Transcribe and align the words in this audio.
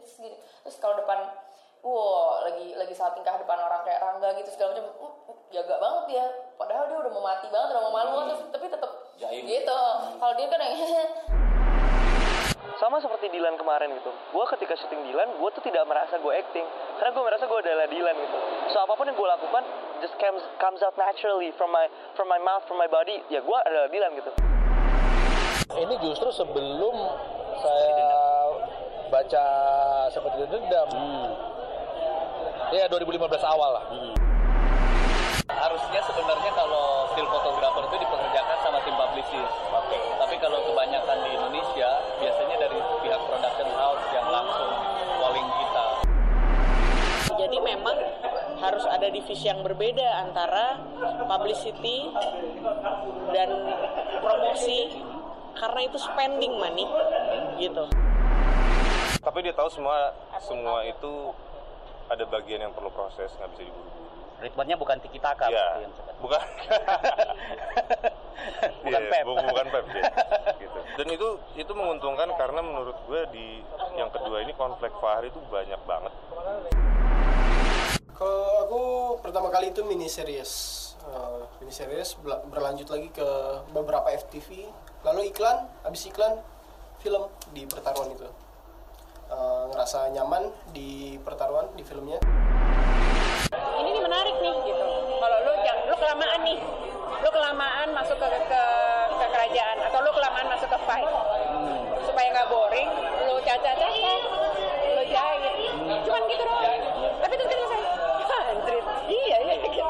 sini 0.00 0.32
sini 0.32 0.36
terus 0.64 0.76
kalau 0.80 0.96
depan 0.96 1.28
wow 1.84 2.44
lagi 2.44 2.76
lagi 2.76 2.92
saat 2.96 3.16
tingkah 3.16 3.36
depan 3.40 3.56
orang 3.56 3.84
kayak 3.84 4.00
Rangga 4.00 4.36
gitu 4.36 4.52
segala 4.52 4.76
macam 4.76 4.86
uh, 5.00 5.36
jaga 5.50 5.74
banget 5.80 6.02
dia. 6.12 6.26
Padahal 6.54 6.84
dia 6.86 6.98
udah 7.00 7.12
mau 7.12 7.24
mati 7.24 7.46
banget 7.48 7.68
udah 7.74 7.82
mau 7.88 7.92
malu 7.92 8.10
banget 8.16 8.26
terus- 8.36 8.52
tapi 8.52 8.64
tetap 8.68 8.90
Jaim. 9.20 9.42
gitu. 9.44 9.80
Kalau 10.20 10.34
dia 10.36 10.46
kan 10.48 10.60
yang 10.60 10.76
sama 12.80 12.96
seperti 12.96 13.28
Dilan 13.28 13.60
kemarin 13.60 13.92
gitu. 13.92 14.08
Gue 14.32 14.44
ketika 14.56 14.72
syuting 14.72 15.04
Dilan 15.12 15.36
gue 15.36 15.50
tuh 15.52 15.60
tidak 15.60 15.84
merasa 15.84 16.16
gue 16.16 16.32
acting. 16.32 16.64
Karena 16.96 17.10
gue 17.12 17.24
merasa 17.24 17.44
gue 17.44 17.58
adalah 17.60 17.86
Dilan 17.88 18.16
gitu. 18.16 18.38
So 18.72 18.76
apa 18.80 18.92
pun 18.96 19.04
yang 19.04 19.16
gue 19.20 19.28
lakukan 19.28 19.64
just 20.00 20.16
comes 20.16 20.40
comes 20.56 20.80
out 20.80 20.96
naturally 20.96 21.52
from 21.60 21.68
my 21.68 21.88
from 22.16 22.28
my 22.28 22.40
mouth 22.40 22.64
from 22.64 22.80
my 22.80 22.88
body. 22.88 23.20
Ya 23.28 23.44
gue 23.44 23.58
adalah 23.68 23.92
Dilan 23.92 24.16
gitu. 24.16 24.32
Ini 25.70 25.94
justru 26.02 26.28
sebelum 26.32 26.94
saya 27.60 28.08
baca 29.10 29.44
seperti 30.08 30.46
dendam 30.46 30.88
ya 32.70 32.86
2015 32.86 33.26
awal 33.42 33.70
lah 33.74 33.84
harusnya 35.60 36.00
sebenarnya 36.06 36.50
kalau 36.56 37.04
still 37.12 37.28
photographer 37.28 37.84
itu 37.90 37.96
dipekerjakan 38.00 38.58
sama 38.64 38.78
tim 38.86 38.96
publicist. 38.96 39.54
Oke. 39.74 39.98
Tapi 40.16 40.34
kalau 40.40 40.58
kebanyakan 40.64 41.16
di 41.26 41.30
Indonesia 41.36 41.90
biasanya 42.16 42.56
dari 42.64 42.78
pihak 43.04 43.20
production 43.28 43.68
house 43.76 44.04
yang 44.14 44.26
langsung 44.30 44.70
calling 45.20 45.48
kita. 45.60 45.84
Jadi 47.36 47.58
memang 47.60 47.96
harus 48.60 48.84
ada 48.88 49.08
divisi 49.08 49.48
yang 49.48 49.64
berbeda 49.64 50.28
antara 50.28 50.80
publicity 51.24 52.08
dan 53.32 53.48
promosi 54.20 54.92
karena 55.56 55.80
itu 55.84 55.98
spending 56.00 56.56
money 56.56 56.88
gitu. 57.60 57.84
Tapi 59.20 59.38
dia 59.40 59.52
tahu 59.52 59.68
semua 59.68 60.12
semua 60.38 60.80
itu 60.82 61.32
ada 62.06 62.24
bagian 62.26 62.60
yang 62.60 62.72
perlu 62.72 62.88
proses 62.90 63.28
nggak 63.32 63.50
bisa 63.50 63.62
diburu-buru 63.62 64.08
Ritmennya 64.40 64.74
bukan 64.74 64.96
tiki 64.98 65.18
taka 65.18 65.46
ya 65.46 65.84
bukan 66.18 66.40
Bukan 68.80 68.96
Iya, 68.98 69.12
pep. 69.12 69.22
bu- 69.22 69.36
bukan 69.36 69.66
pep 69.68 69.84
ya. 69.90 70.02
gitu. 70.62 70.80
dan 70.96 71.06
itu 71.08 71.28
itu 71.54 71.72
menguntungkan 71.72 72.32
karena 72.34 72.60
menurut 72.60 72.96
gue 73.04 73.20
di 73.30 73.46
yang 73.94 74.08
kedua 74.08 74.40
ini 74.40 74.52
konflik 74.54 74.88
Fahri 74.96 75.28
itu 75.28 75.40
banyak 75.46 75.80
banget 75.84 76.12
Kalau 78.10 78.44
aku 78.62 78.80
pertama 79.20 79.48
kali 79.48 79.70
itu 79.70 79.80
mini 79.82 80.04
series, 80.06 80.52
Eh, 81.00 81.40
mini 81.58 81.68
series 81.70 82.20
berlanjut 82.44 82.84
lagi 82.86 83.08
ke 83.08 83.24
beberapa 83.70 84.04
FTV, 84.10 84.68
lalu 85.02 85.28
iklan, 85.30 85.64
habis 85.80 86.04
iklan 86.04 86.36
film 86.98 87.24
di 87.50 87.64
pertaruhan 87.64 88.12
itu. 88.12 88.28
Eh, 89.30 89.64
ngerasa 89.70 90.10
nyaman 90.10 90.50
di 90.74 91.14
pertaruhan 91.22 91.70
di 91.78 91.86
filmnya. 91.86 92.18
Ini 93.54 93.88
nih 93.94 94.02
menarik 94.02 94.36
nih 94.42 94.54
gitu. 94.66 94.86
Kalau 95.22 95.38
lu 95.46 95.52
jangan 95.62 95.84
lu 95.86 95.96
kelamaan 96.02 96.40
nih. 96.42 96.58
Lu 97.22 97.30
kelamaan 97.30 97.88
masuk 97.94 98.18
ke 98.18 98.26
ke, 98.26 98.62
ke 99.14 99.26
kerajaan 99.30 99.76
atau 99.86 100.02
lu 100.02 100.10
kelamaan 100.10 100.50
masuk 100.50 100.66
ke 100.66 100.78
fight. 100.82 101.06
Supaya 102.02 102.26
nggak 102.34 102.50
boring, 102.50 102.90
lu 103.30 103.38
caca-caca, 103.46 104.14
lu 104.98 105.02
jahit. 105.06 105.54
Cuman 106.02 106.22
gitu 106.26 106.42
doang. 106.42 106.82
Tapi 107.22 107.32
itu 107.38 107.44
selesai. 107.46 107.80
Anjrit. 108.50 108.86
Iya, 109.06 109.36
iya 109.46 109.54
gitu. 109.62 109.86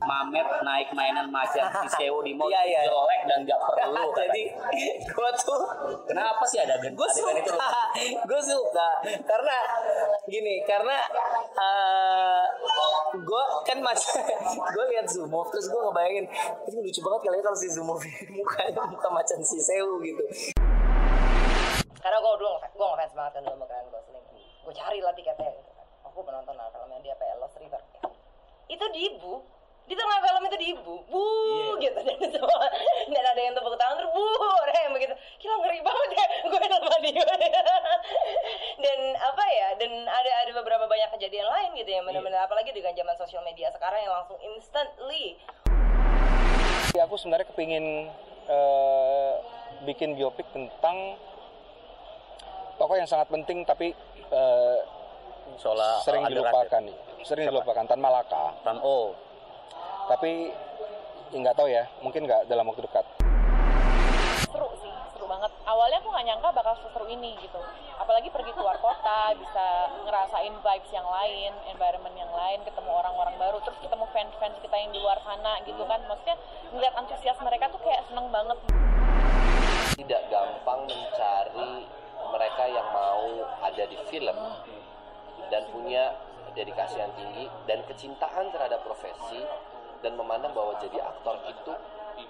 Mamet 0.00 0.48
naik 0.64 0.88
mainan 0.96 1.28
macan 1.28 1.68
si 1.84 1.88
Sewu 1.92 2.24
di 2.24 2.32
mall 2.32 2.48
jelek 2.48 3.11
dan 3.26 3.38
gak 3.46 3.60
perlu. 3.60 4.06
Jadi 4.18 4.42
gue 5.06 5.30
tuh 5.42 5.62
kenapa 6.06 6.44
sih 6.46 6.58
ada 6.62 6.78
adegan 6.78 6.98
gue 6.98 7.06
adegan 7.06 7.36
itu? 7.38 7.52
suka. 7.52 7.82
Gue 8.30 8.40
suka. 8.40 8.88
Karena 9.26 9.56
gini 10.26 10.62
karena 10.64 10.96
uh, 11.58 12.44
gue 13.12 13.44
kan 13.68 13.78
mas 13.82 14.00
gue 14.74 14.84
lihat 14.94 15.06
Zumov 15.10 15.52
terus 15.52 15.68
gue 15.68 15.80
ngebayangin 15.80 16.24
itu 16.64 16.76
lucu 16.80 17.00
banget 17.04 17.20
kali 17.28 17.36
ya 17.38 17.42
kalau 17.44 17.58
si 17.58 17.68
Zumov 17.68 18.00
mukanya 18.30 18.82
muka 18.88 19.08
macan 19.12 19.40
si 19.44 19.58
Sewu 19.60 20.00
gitu. 20.00 20.24
Karena 22.02 22.18
gue 22.18 22.32
dulu 22.40 22.48
ngefans 22.58 22.74
gue 22.74 22.86
ngefans 22.86 23.12
banget 23.14 23.32
kan 23.38 23.42
sama 23.46 23.64
Ryan 23.68 23.86
Gosling 23.92 24.24
gue 24.62 24.74
cari 24.78 24.98
lah 25.02 25.12
tiketnya 25.12 25.50
gitu 25.52 25.70
kan. 25.74 25.86
Aku 26.10 26.18
penonton 26.22 26.54
lah 26.54 26.70
filmnya 26.70 26.98
dia 27.02 27.14
apa 27.14 27.24
ya 27.26 27.34
Lost 27.42 27.56
River. 27.58 27.82
Itu 28.70 28.84
di 28.94 29.00
ibu 29.10 29.61
di 29.92 30.00
tengah 30.00 30.18
film 30.24 30.42
itu 30.48 30.56
di 30.56 30.66
ibu 30.72 30.94
bu 31.12 31.26
gitu. 31.76 32.00
Dan 32.20 32.30
semua 32.32 32.64
dan 33.12 33.24
ada 33.28 33.40
yang 33.44 33.52
tepuk 33.52 33.76
tangan 33.76 34.00
terus 34.00 34.08
bu 34.16 34.24
ada 34.64 34.72
yang 34.88 34.94
begitu. 34.96 35.14
Gila 35.36 35.54
ngeri 35.60 35.80
banget 35.84 36.08
ya 36.16 36.26
gue 36.48 36.60
sama 36.64 36.96
dia. 37.04 37.28
Dan 38.80 38.98
apa 39.20 39.44
ya 39.52 39.68
dan 39.76 39.92
ada 40.08 40.30
ada 40.48 40.50
beberapa 40.56 40.88
banyak 40.88 41.12
kejadian 41.20 41.44
lain 41.44 41.70
gitu 41.76 41.90
ya 41.92 42.00
benar-benar 42.00 42.48
apalagi 42.48 42.72
dengan 42.72 42.96
zaman 42.96 43.14
sosial 43.20 43.44
media 43.44 43.68
sekarang 43.68 44.00
yang 44.00 44.16
langsung 44.16 44.40
instantly. 44.40 45.36
Ya, 46.96 47.04
aku 47.04 47.20
sebenarnya 47.20 47.48
kepingin 47.52 48.08
eh, 48.48 49.32
bikin 49.84 50.16
biopik 50.16 50.48
tentang 50.56 51.20
tokoh 52.80 52.96
yang 52.96 53.08
sangat 53.08 53.28
penting 53.28 53.68
tapi 53.68 53.92
eh, 54.32 54.78
Soal 55.60 55.76
sering 56.00 56.24
dilupakan 56.32 56.80
nih. 56.80 56.96
Sering 57.28 57.44
dilupakan 57.52 57.84
Tan 57.84 58.00
Malaka. 58.00 58.56
Tan 58.64 58.80
O 58.80 59.12
tapi 60.12 60.52
nggak 61.32 61.56
tahu 61.56 61.68
ya. 61.72 61.88
Mungkin 62.04 62.28
nggak 62.28 62.44
dalam 62.44 62.68
waktu 62.68 62.84
dekat. 62.84 63.08
Seru 64.44 64.68
sih 64.84 64.92
seru 65.16 65.24
banget. 65.24 65.48
Awalnya 65.64 66.04
aku 66.04 66.12
nggak 66.12 66.26
nyangka 66.28 66.48
bakal 66.52 66.74
seseru 66.84 67.08
ini 67.08 67.32
gitu. 67.40 67.56
Apalagi 67.96 68.28
pergi 68.28 68.52
keluar 68.52 68.76
kota 68.84 69.32
bisa 69.32 69.88
ngerasain 70.04 70.52
vibes 70.52 70.90
yang 70.92 71.08
lain 71.08 71.52
environment 71.72 72.12
yang 72.12 72.28
lain 72.28 72.60
ketemu 72.68 72.90
orang-orang 72.92 73.34
baru 73.40 73.58
terus 73.64 73.80
ketemu 73.80 74.04
fans-fans 74.12 74.56
kita 74.60 74.76
yang 74.76 74.90
di 74.92 75.00
luar 75.00 75.16
sana 75.24 75.56
gitu 75.64 75.80
kan. 75.88 76.00
Maksudnya 76.04 76.36
ngeliat 76.76 76.92
antusias 76.92 77.38
mereka 77.40 77.72
tuh 77.72 77.80
kayak 77.80 78.04
seneng 78.04 78.28
banget. 78.28 78.58
Tidak 79.96 80.22
gampang 80.28 80.80
mencari 80.84 81.88
mereka 82.22 82.64
yang 82.68 82.88
mau 82.92 83.48
ada 83.64 83.84
di 83.88 83.96
film 84.12 84.38
dan 85.48 85.62
punya 85.72 86.12
dedikasi 86.52 87.00
yang 87.00 87.12
tinggi 87.16 87.48
dan 87.64 87.80
kecintaan 87.88 88.52
terhadap 88.52 88.84
profesi 88.84 89.40
dan 90.02 90.18
memandang 90.18 90.52
bahwa 90.52 90.76
jadi 90.82 90.98
aktor 91.00 91.38
itu 91.46 91.72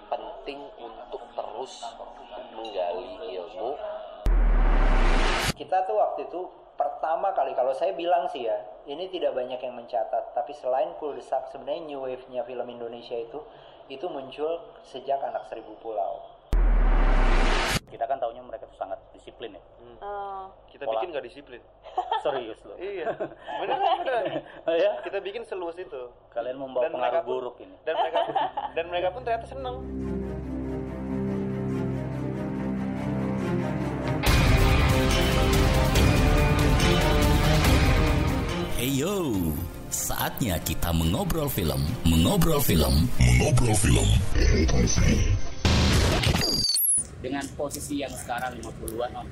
penting 0.07 0.59
untuk 0.77 1.21
terus 1.33 1.81
menggali 2.53 3.17
ilmu. 3.33 3.75
Kita 5.53 5.85
tuh 5.85 5.97
waktu 5.97 6.29
itu 6.29 6.41
pertama 6.73 7.29
kali 7.37 7.53
kalau 7.53 7.73
saya 7.73 7.93
bilang 7.93 8.25
sih 8.33 8.49
ya 8.49 8.57
ini 8.89 9.05
tidak 9.13 9.37
banyak 9.37 9.61
yang 9.61 9.77
mencatat 9.77 10.33
tapi 10.33 10.57
selain 10.57 10.89
Cool 10.97 11.13
Desak 11.13 11.53
sebenarnya 11.53 11.85
new 11.85 12.01
wave-nya 12.01 12.41
film 12.41 12.65
Indonesia 12.65 13.13
itu 13.13 13.45
itu 13.93 14.05
muncul 14.09 14.57
sejak 14.81 15.21
Anak 15.21 15.45
Seribu 15.53 15.77
Pulau 15.85 16.32
kita 17.93 18.09
kan 18.09 18.17
taunya 18.17 18.41
mereka 18.41 18.65
tuh 18.65 18.73
sangat 18.75 18.97
disiplin 19.13 19.53
ya. 19.53 19.61
kita 20.65 20.83
Pola- 20.83 20.97
bikin 20.97 21.13
nggak 21.13 21.25
disiplin 21.25 21.61
Serius 22.25 22.57
loh. 22.65 22.73
iya 22.75 23.05
beneran 23.61 23.85
beneran 24.01 24.23
ya? 24.73 24.91
kita 25.05 25.21
bikin 25.21 25.45
seluas 25.45 25.77
itu 25.77 26.09
Kalian 26.33 26.57
membawa 26.57 26.89
Dan 26.89 26.91
pengaruh 26.91 27.13
mereka 27.13 27.21
pun- 27.21 27.33
buruk 27.37 27.55
ini. 27.61 27.75
dan 27.85 27.93
mereka 27.95 28.19
dan 28.75 28.85
mereka 28.89 29.07
pun 29.13 29.21
ternyata 29.21 29.45
seneng 29.45 29.75
Hey 38.73 38.89
yo, 38.91 39.15
saatnya 39.87 40.59
kita 40.59 40.91
mengobrol 40.91 41.47
film, 41.47 41.79
mengobrol 42.03 42.59
film, 42.59 43.07
mengobrol 43.15 43.75
film. 43.77 44.07
Dengan 47.23 47.47
posisi 47.55 48.03
yang 48.03 48.11
sekarang 48.11 48.59
50-an 48.59 49.11
om. 49.23 49.27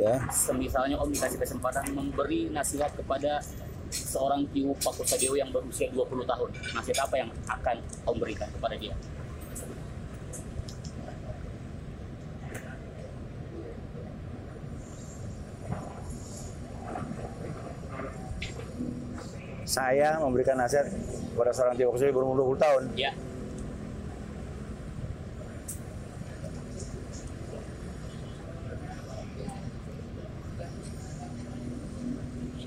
Ya. 0.00 0.16
Semisalnya 0.32 0.96
om 0.96 1.12
dikasih 1.12 1.36
kesempatan 1.36 1.92
memberi 1.92 2.48
nasihat 2.48 2.88
kepada 2.96 3.44
seorang 3.92 4.48
Tio 4.48 4.72
Pakusadewo 4.80 5.36
yang 5.36 5.52
berusia 5.52 5.92
20 5.92 6.24
tahun. 6.24 6.48
Nasihat 6.72 6.98
apa 7.04 7.14
yang 7.20 7.28
akan 7.52 7.76
om 8.08 8.16
berikan 8.16 8.48
kepada 8.48 8.80
dia? 8.80 8.96
Saya 19.68 20.18
memberikan 20.18 20.58
nasihat 20.58 20.88
kepada 21.36 21.52
seorang 21.52 21.76
Tio 21.76 21.92
Kusuli 21.92 22.10
berumur 22.10 22.56
20 22.56 22.64
tahun. 22.64 22.82
Ya 22.96 23.12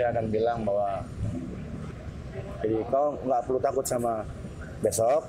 saya 0.03 0.19
akan 0.19 0.27
bilang 0.35 0.67
bahwa 0.67 0.99
Jadi 2.59 2.75
kau 2.91 3.15
nggak 3.23 3.41
perlu 3.47 3.59
takut 3.63 3.87
sama 3.87 4.27
besok. 4.83 5.23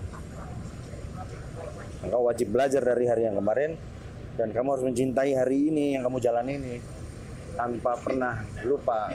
Kau 2.11 2.27
wajib 2.27 2.51
belajar 2.51 2.83
dari 2.83 3.07
hari 3.07 3.23
yang 3.23 3.39
kemarin 3.39 3.79
dan 4.35 4.51
kamu 4.51 4.75
harus 4.75 4.87
mencintai 4.91 5.31
hari 5.39 5.71
ini 5.71 5.95
yang 5.95 6.03
kamu 6.03 6.19
jalan 6.19 6.47
ini 6.51 6.83
tanpa 7.55 7.95
pernah 8.03 8.43
lupa 8.67 9.15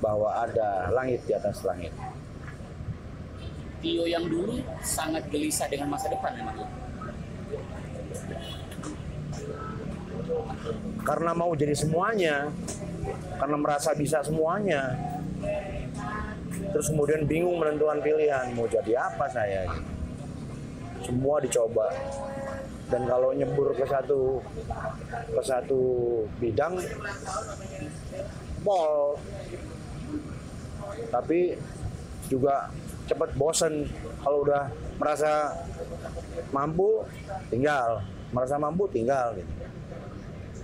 bahwa 0.00 0.32
ada 0.32 0.88
langit 0.96 1.20
di 1.28 1.36
atas 1.36 1.60
langit. 1.68 1.92
Tio 3.84 4.08
yang 4.08 4.24
dulu 4.32 4.64
sangat 4.80 5.28
gelisah 5.28 5.68
dengan 5.68 5.92
masa 5.92 6.08
depan 6.08 6.32
memang. 6.40 6.56
Karena 11.04 11.36
mau 11.36 11.52
jadi 11.52 11.76
semuanya, 11.76 12.48
karena 13.38 13.56
merasa 13.56 13.94
bisa 13.94 14.22
semuanya. 14.24 14.96
Terus 16.48 16.90
kemudian 16.92 17.24
bingung 17.24 17.56
menentukan 17.56 18.02
pilihan 18.02 18.52
mau 18.52 18.68
jadi 18.68 19.08
apa 19.08 19.26
saya. 19.30 19.68
Semua 21.04 21.40
dicoba. 21.40 21.88
Dan 22.88 23.04
kalau 23.04 23.36
nyebur 23.36 23.76
ke 23.76 23.84
satu 23.84 24.40
ke 25.28 25.42
satu 25.44 25.82
bidang 26.40 26.80
pol 28.64 29.20
tapi 31.12 31.52
juga 32.32 32.72
cepat 33.04 33.30
bosen 33.36 33.84
kalau 34.24 34.40
udah 34.40 34.72
merasa 34.96 35.52
mampu 36.48 37.04
tinggal 37.52 38.00
merasa 38.32 38.60
mampu 38.60 38.84
tinggal 38.92 39.36
gitu. 39.36 39.52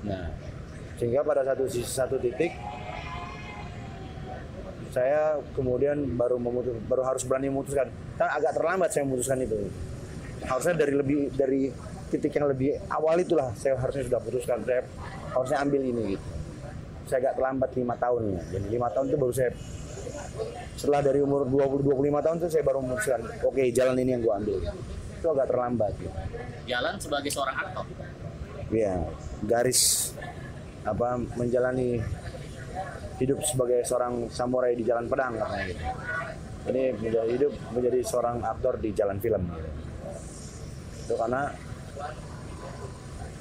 Nah, 0.04 0.28
sehingga 0.98 1.26
pada 1.26 1.42
satu 1.42 1.66
satu 1.68 2.16
titik 2.22 2.54
saya 4.94 5.42
kemudian 5.58 6.06
baru 6.14 6.38
memutus, 6.38 6.78
baru 6.86 7.02
harus 7.02 7.26
berani 7.26 7.50
memutuskan. 7.50 7.90
Kan 8.14 8.30
agak 8.30 8.54
terlambat 8.54 8.94
saya 8.94 9.02
memutuskan 9.02 9.42
itu. 9.42 9.66
Harusnya 10.46 10.78
dari 10.78 10.94
lebih 10.94 11.34
dari 11.34 11.66
titik 12.14 12.30
yang 12.38 12.46
lebih 12.46 12.78
awal 12.86 13.18
itulah 13.18 13.50
saya 13.58 13.74
harusnya 13.74 14.06
sudah 14.06 14.20
putuskan. 14.22 14.62
Saya 14.62 14.86
harusnya 15.34 15.58
ambil 15.66 15.82
ini 15.82 16.14
gitu. 16.14 16.26
Saya 17.10 17.26
agak 17.26 17.34
terlambat 17.42 17.70
lima 17.74 17.94
tahun 17.98 18.22
ya. 18.38 18.40
Dan 18.54 18.62
lima 18.70 18.88
tahun 18.94 19.06
itu 19.10 19.16
baru 19.18 19.34
saya 19.34 19.50
setelah 20.78 21.00
dari 21.02 21.18
umur 21.22 21.42
20 21.46 21.90
25 21.90 22.24
tahun 22.26 22.36
itu 22.38 22.48
saya 22.50 22.64
baru 22.66 22.78
memutuskan 22.82 23.20
oke 23.42 23.62
jalan 23.74 23.96
ini 23.98 24.10
yang 24.14 24.22
gua 24.22 24.34
ambil. 24.38 24.62
Itu 25.18 25.26
agak 25.26 25.46
terlambat 25.50 25.92
gitu. 25.98 26.18
Jalan 26.70 26.94
sebagai 27.02 27.30
seorang 27.34 27.56
aktor. 27.58 27.86
Iya, 28.70 28.94
garis 29.42 30.14
apa 30.84 31.16
menjalani 31.36 32.00
hidup 33.18 33.38
sebagai 33.46 33.86
seorang 33.86 34.26
samurai 34.28 34.74
di 34.74 34.84
jalan 34.84 35.06
pedang 35.06 35.38
katanya 35.38 35.64
gitu. 35.70 35.84
Ini 36.64 36.82
menjadi 36.96 37.30
hidup 37.30 37.52
menjadi 37.76 37.98
seorang 38.02 38.36
aktor 38.40 38.80
di 38.80 38.90
jalan 38.96 39.18
film. 39.20 39.42
Gitu. 39.48 39.70
Itu 41.04 41.14
karena 41.20 41.52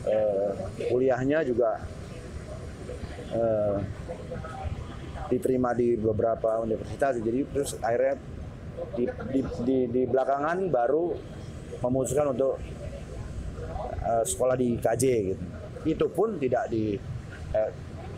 eh, 0.06 0.50
kuliahnya 0.92 1.40
juga 1.48 1.80
eh, 3.32 3.78
diterima 5.32 5.74
di 5.74 5.98
beberapa 5.98 6.62
universitas 6.62 7.18
jadi 7.18 7.48
terus 7.50 7.80
akhirnya 7.80 8.20
di, 8.94 9.06
di, 9.32 9.40
di, 9.64 9.78
di 9.90 10.02
belakangan 10.06 10.70
baru 10.70 11.16
memutuskan 11.82 12.36
untuk 12.36 12.60
eh, 14.04 14.24
sekolah 14.28 14.56
di 14.60 14.78
KJ 14.78 15.04
gitu. 15.34 15.44
Itu 15.84 16.06
pun 16.12 16.38
tidak 16.40 16.70
di 16.70 16.96
eh, 17.54 17.72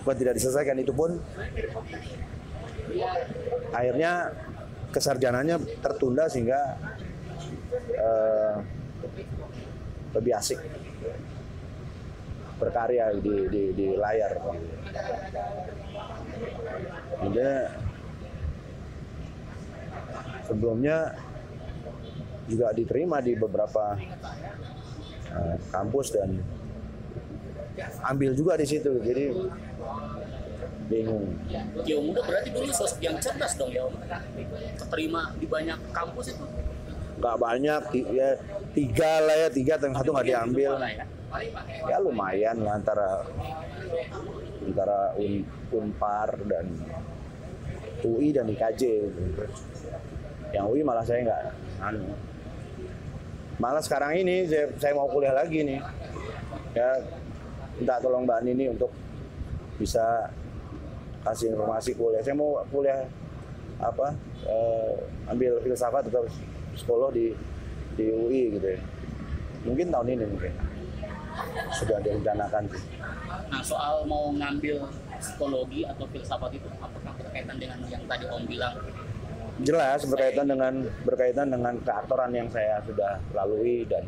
tidak 0.06 0.34
diselesaikan 0.38 0.78
itu 0.80 0.94
pun 0.94 1.18
akhirnya 3.74 4.32
kesarjananya 4.94 5.60
tertunda 5.84 6.30
sehingga 6.32 6.80
eh, 7.92 8.56
lebih 10.16 10.34
asik 10.40 10.60
berkarya 12.56 13.12
di, 13.20 13.36
di, 13.52 13.64
di 13.76 13.88
layar. 14.00 14.40
Jadi 17.20 17.50
sebelumnya 20.48 21.12
juga 22.48 22.72
diterima 22.72 23.20
di 23.20 23.34
beberapa 23.36 24.00
eh, 25.36 25.56
kampus 25.74 26.08
dan 26.16 26.40
ambil 28.06 28.32
juga 28.36 28.54
di 28.60 28.66
situ. 28.68 28.92
Jadi 29.02 29.34
bingung. 30.86 31.34
Tio 31.82 31.98
muda 32.02 32.22
berarti 32.22 32.50
dulu 32.54 32.70
sosok 32.70 33.02
yang 33.02 33.18
cerdas 33.18 33.58
dong 33.58 33.74
ya 33.74 33.86
Om. 33.90 33.96
Keterima 34.78 35.34
di 35.38 35.46
banyak 35.50 35.80
kampus 35.90 36.36
itu. 36.38 36.46
Nggak 37.16 37.38
banyak, 37.40 37.82
ya 38.12 38.30
tiga 38.76 39.24
lah 39.24 39.48
ya 39.48 39.50
tiga, 39.50 39.80
yang 39.80 39.96
satu 39.96 40.12
nggak 40.12 40.28
diambil. 40.28 40.72
Ya 41.88 41.98
lumayan 42.00 42.60
lah 42.64 42.76
antara 42.80 43.24
antara 44.62 45.00
Un, 45.16 45.48
Unpar 45.72 46.36
dan 46.48 46.68
UI 48.04 48.36
dan 48.36 48.52
IKJ. 48.52 49.10
Yang 50.54 50.66
UI 50.70 50.82
malah 50.84 51.04
saya 51.08 51.24
nggak 51.24 51.44
anu. 51.82 52.14
Malah 53.56 53.80
sekarang 53.80 54.20
ini 54.20 54.46
saya, 54.52 54.68
saya 54.76 54.92
mau 54.94 55.08
kuliah 55.08 55.32
lagi 55.32 55.64
nih. 55.64 55.80
Ya 56.76 57.00
minta 57.80 58.00
tolong 58.00 58.24
Mbak 58.24 58.40
Nini 58.48 58.66
untuk 58.72 58.92
bisa 59.76 60.32
kasih 61.26 61.52
informasi 61.52 61.98
kuliah. 61.98 62.22
Saya 62.24 62.38
mau 62.38 62.64
kuliah 62.72 63.04
apa 63.82 64.16
eh, 64.48 64.94
ambil 65.28 65.60
filsafat 65.60 66.08
atau 66.08 66.24
psikolog 66.72 67.12
di 67.12 67.36
di 68.00 68.06
UI 68.12 68.56
gitu 68.56 68.68
ya. 68.76 68.80
Mungkin 69.66 69.90
tahun 69.92 70.08
ini 70.16 70.26
mungkin 70.30 70.54
sudah 71.76 71.98
direncanakan 72.00 72.64
sih. 72.72 72.84
Nah 73.52 73.62
soal 73.66 74.08
mau 74.08 74.32
ngambil 74.32 74.88
psikologi 75.20 75.84
atau 75.84 76.06
filsafat 76.08 76.56
itu 76.56 76.68
apakah 76.80 77.14
berkaitan 77.20 77.58
dengan 77.60 77.80
yang 77.92 78.04
tadi 78.08 78.26
Om 78.30 78.44
bilang 78.48 78.76
Jelas 79.64 80.04
berkaitan 80.04 80.52
dengan 80.52 80.84
berkaitan 81.08 81.48
dengan 81.48 81.80
keaktoran 81.80 82.32
yang 82.36 82.52
saya 82.52 82.84
sudah 82.84 83.24
lalui 83.32 83.88
dan 83.88 84.04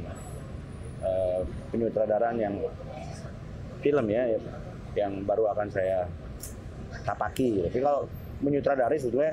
eh, 1.04 1.40
penyutradaraan 1.72 2.36
yang 2.36 2.56
film 3.88 4.12
ya 4.12 4.36
yang 5.00 5.24
baru 5.24 5.48
akan 5.56 5.72
saya 5.72 6.04
tapaki. 7.08 7.64
Tapi 7.64 7.80
kalau 7.80 8.04
menyutradari 8.44 9.00
sebetulnya 9.00 9.32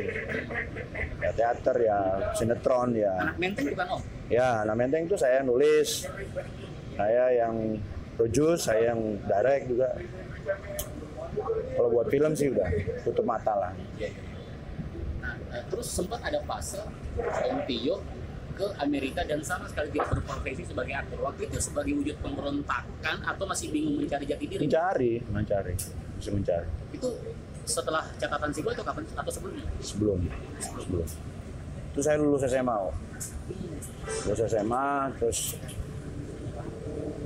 Ya 1.19 1.31
teater 1.35 1.75
ya 1.83 2.31
sinetron 2.39 2.95
ya. 2.95 3.11
Anak 3.19 3.43
menteng 3.43 3.67
bukan 3.75 3.99
Om? 3.99 4.01
ya 4.31 4.63
anak 4.63 4.79
menteng 4.79 5.03
itu 5.05 5.13
saya 5.19 5.45
nulis 5.45 6.09
saya 6.95 7.29
yang 7.35 7.75
produce 8.15 8.71
saya 8.71 8.95
yang 8.95 9.19
direct 9.27 9.67
juga. 9.67 9.99
Kalau 11.75 11.91
buat 11.91 12.07
film 12.07 12.31
sih 12.31 12.47
udah 12.47 12.71
tutup 13.03 13.27
mata 13.27 13.51
lah 13.51 13.75
Nah, 15.25 15.63
terus 15.71 15.87
sempat 15.89 16.21
ada 16.21 16.39
fase 16.45 16.81
Om 17.17 17.59
Tio 17.65 18.03
ke 18.55 18.67
Amerika 18.79 19.21
dan 19.27 19.43
sama 19.43 19.67
sekali 19.67 19.91
tidak 19.91 20.15
berprofesi 20.15 20.63
sebagai 20.63 20.95
aktor. 20.95 21.19
Waktu 21.25 21.51
itu 21.51 21.57
sebagai 21.59 21.91
wujud 21.99 22.15
pemberontakan 22.23 23.15
atau 23.25 23.45
masih 23.49 23.67
bingung 23.73 23.99
mencari 23.99 24.23
jati 24.23 24.45
diri? 24.47 24.63
mencari 24.63 25.13
mencari 25.27 25.73
bisa 26.15 26.31
mencari 26.31 26.67
Itu 26.95 27.09
setelah 27.65 28.05
catatan 28.15 28.49
Sibo 28.53 28.71
atau 28.71 28.85
kapan 28.85 29.03
atau 29.03 29.31
sebelumnya? 29.33 29.65
sebelum 29.81 30.19
sebelum 30.61 31.07
itu 31.95 31.99
saya 32.03 32.19
lulus 32.19 32.43
SMA 32.43 32.75
oh. 32.75 32.93
lulus 34.27 34.41
SMA 34.51 34.87
terus 35.15 35.39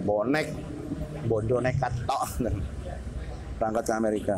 bonek 0.05 0.47
bodoh 1.25 1.59
nekat 1.59 1.91
tok 2.05 2.23
berangkat 3.59 3.83
ke 3.83 3.93
Amerika 3.93 4.37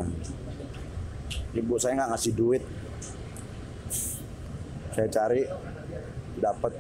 ibu 1.52 1.76
saya 1.78 2.00
nggak 2.00 2.10
ngasih 2.16 2.34
duit 2.34 2.64
saya 4.92 5.08
cari 5.08 5.42
dapat 6.38 6.74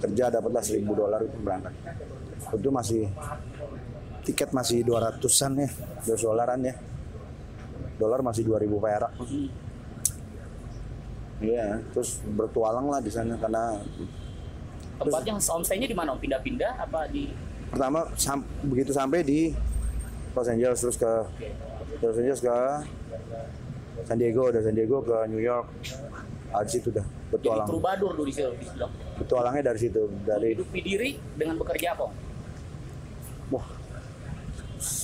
kerja 0.00 0.24
dapatlah 0.30 0.62
seribu 0.62 0.96
dolar 0.96 1.20
itu 1.20 1.36
berangkat 1.38 1.74
itu 2.50 2.70
masih 2.70 3.02
tiket 4.24 4.50
masih 4.50 4.80
200-an 4.82 5.52
ya 5.56 5.68
200 6.06 6.24
dolaran 6.24 6.60
ya 6.62 6.74
dolar 7.96 8.20
masih 8.20 8.42
2000 8.44 8.66
perak 8.80 9.12
Iya, 11.40 11.80
terus 11.96 12.20
bertualang 12.36 12.92
lah 12.92 13.00
di 13.00 13.08
sana 13.08 13.32
karena 13.40 13.80
Tempatnya 15.00 15.40
homestay-nya 15.40 15.88
di 15.88 15.96
mana? 15.96 16.12
Pindah-pindah 16.12 16.76
apa 16.76 17.08
di 17.08 17.32
pertama 17.72 18.04
sam- 18.12 18.44
begitu 18.68 18.92
sampai 18.92 19.24
di 19.24 19.48
Los 20.36 20.44
Angeles 20.44 20.84
terus 20.84 21.00
ke 21.00 21.12
Los 22.04 22.20
Angeles 22.20 22.44
ke 22.44 22.56
San 24.04 24.20
Diego, 24.20 24.52
dari 24.52 24.60
San 24.60 24.76
Diego 24.76 25.00
ke 25.00 25.16
New 25.32 25.40
York. 25.40 25.64
Di 26.50 26.70
situ 26.70 26.90
dah 26.90 27.06
jadi 27.06 27.30
bertualang. 27.30 27.68
troubadour 27.70 28.12
dulu 28.18 28.26
di 28.26 28.34
situ. 28.34 28.50
Bertualangnya 29.22 29.62
dari 29.70 29.78
situ, 29.78 30.02
dari 30.26 30.48
Hidup 30.58 30.68
di 30.74 30.80
diri 30.82 31.10
dengan 31.38 31.54
bekerja 31.62 31.94
apa? 31.94 32.04
Om? 32.10 32.30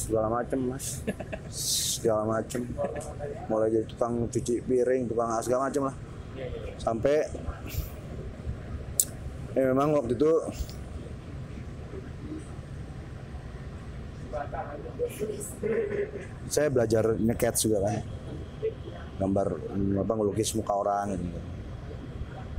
segala 0.06 0.32
macem 0.32 0.58
mas 0.72 1.04
segala 1.52 2.24
macem 2.24 2.64
mulai 3.50 3.68
jadi 3.68 3.86
tukang 3.90 4.24
cuci 4.30 4.64
piring 4.64 5.10
tukang 5.10 5.28
segala 5.44 5.68
macem 5.68 5.82
lah 5.90 5.96
sampai 6.80 7.28
ya 9.52 9.62
memang 9.74 9.92
waktu 9.92 10.16
itu 10.16 10.32
saya 16.48 16.68
belajar 16.72 17.18
nyeket 17.20 17.54
juga 17.60 17.84
kan 17.84 18.00
gambar 19.16 19.46
apa 20.00 20.12
ngelukis 20.12 20.52
muka 20.56 20.72
orang 20.76 21.16
gitu. 21.16 21.40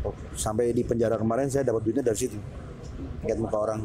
Oh, 0.05 0.13
sampai 0.37 0.73
di 0.73 0.85
penjara 0.85 1.17
kemarin 1.17 1.49
saya 1.49 1.65
dapat 1.65 1.81
duitnya 1.85 2.05
dari 2.05 2.17
situ. 2.17 2.37
Nyeket 3.25 3.39
muka 3.41 3.57
orang. 3.57 3.81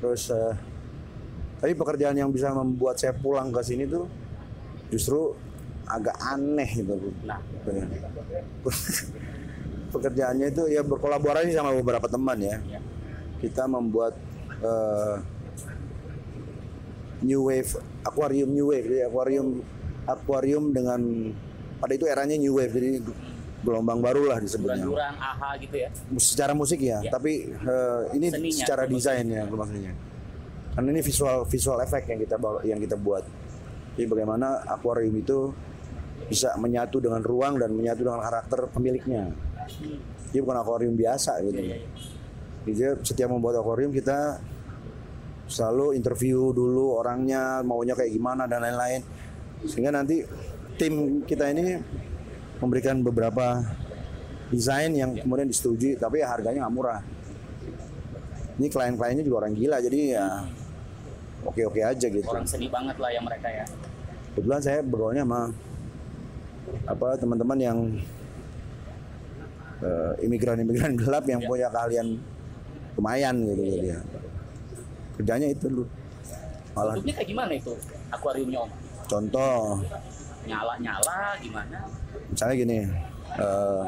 Terus 0.00 0.28
eh, 0.32 0.54
tapi 1.60 1.72
pekerjaan 1.72 2.16
yang 2.16 2.32
bisa 2.32 2.52
membuat 2.52 3.00
saya 3.00 3.16
pulang 3.16 3.52
ke 3.52 3.60
sini 3.64 3.88
tuh 3.88 4.08
justru 4.92 5.32
agak 5.88 6.16
aneh 6.20 6.70
gitu. 6.76 6.92
Nah 7.24 7.40
pekerjaannya 9.94 10.52
itu 10.52 10.68
ya 10.68 10.84
berkolaborasi 10.84 11.56
sama 11.56 11.72
beberapa 11.72 12.08
teman 12.08 12.40
ya. 12.40 12.60
Kita 13.40 13.68
membuat 13.68 14.16
eh, 14.60 15.16
new 17.24 17.48
wave 17.48 17.80
aquarium 18.04 18.52
new 18.52 18.68
wave 18.68 18.84
jadi 18.84 19.08
aquarium 19.08 19.64
aquarium 20.06 20.70
dengan 20.70 21.00
pada 21.76 21.92
itu 21.92 22.06
eranya 22.06 22.34
new 22.34 22.54
wave 22.54 22.70
jadi 22.70 23.02
gelombang 23.58 23.98
baru 23.98 24.26
lah 24.26 24.38
disebutnya. 24.38 24.86
Duran-duran, 24.86 25.14
aha 25.14 25.58
gitu 25.58 25.76
ya. 25.76 25.88
secara 26.16 26.52
musik 26.52 26.78
ya, 26.78 26.98
Ya. 27.00 27.10
tapi 27.10 27.50
eh, 27.50 28.02
ini 28.14 28.26
Seninya, 28.30 28.54
secara 28.54 28.82
desain 28.86 29.26
ya 29.26 29.42
maksudnya 29.44 29.92
karena 30.72 30.88
ini 30.90 31.00
visual 31.00 31.36
visual 31.44 31.78
effect 31.80 32.06
yang 32.06 32.20
kita 32.20 32.36
bawa- 32.36 32.62
yang 32.62 32.76
kita 32.76 32.94
buat. 32.94 33.24
Jadi 33.96 34.06
bagaimana 34.06 34.60
akuarium 34.62 35.16
itu 35.16 35.50
bisa 36.26 36.52
menyatu 36.56 36.98
dengan 36.98 37.20
ruang 37.20 37.56
dan 37.56 37.72
menyatu 37.72 38.02
dengan 38.02 38.20
karakter 38.20 38.68
pemiliknya. 38.68 39.32
Jadi 40.28 40.38
bukan 40.38 40.56
akuarium 40.58 40.92
biasa 40.92 41.40
gitu. 41.42 41.60
Jadi 42.66 42.80
setiap 43.02 43.30
membuat 43.30 43.56
akuarium 43.56 43.88
kita 43.88 44.36
selalu 45.46 45.94
interview 45.94 46.50
dulu 46.50 46.98
orangnya 46.98 47.62
maunya 47.62 47.94
kayak 47.94 48.10
gimana 48.10 48.44
dan 48.44 48.60
lain-lain 48.60 49.00
sehingga 49.66 49.90
nanti 49.94 50.22
tim 50.76 51.22
kita 51.24 51.50
ini 51.52 51.80
memberikan 52.62 53.00
beberapa 53.04 53.60
desain 54.48 54.94
yang 54.94 55.18
kemudian 55.18 55.50
disetujui 55.50 55.98
tapi 55.98 56.22
ya 56.22 56.30
harganya 56.30 56.66
nggak 56.66 56.74
murah. 56.74 57.00
Ini 58.56 58.72
klien-kliennya 58.72 59.24
juga 59.26 59.44
orang 59.44 59.52
gila 59.52 59.76
jadi 59.84 59.98
ya 60.16 60.26
oke-oke 61.44 61.80
aja 61.82 62.06
gitu. 62.08 62.26
Orang 62.26 62.48
seni 62.48 62.70
banget 62.72 62.96
lah 62.96 63.10
ya 63.12 63.20
mereka 63.20 63.48
ya. 63.50 63.66
kebetulan 64.36 64.60
saya 64.60 64.84
bergaulnya 64.84 65.24
sama 65.24 65.48
apa 66.84 67.16
teman-teman 67.16 67.56
yang 67.56 67.78
eh, 69.80 70.12
imigran-imigran 70.28 70.92
gelap 71.00 71.24
yang 71.24 71.40
punya 71.40 71.72
keahlian 71.72 72.20
lumayan 73.00 73.34
gitu 73.48 73.62
jadi 73.64 73.88
ya. 73.96 73.98
kerjanya 75.20 75.48
itu 75.52 75.64
dulu. 75.72 75.84
Malah 76.76 76.92
Bentuknya 77.00 77.14
kayak 77.16 77.28
gimana 77.32 77.52
itu? 77.56 77.72
Akuariumnya 78.12 78.58
om? 78.68 78.70
Contoh. 79.08 79.82
Nyala-nyala 80.46 81.34
gimana? 81.42 81.80
misalnya 82.30 82.54
gini 82.58 82.78
eh, 83.40 83.84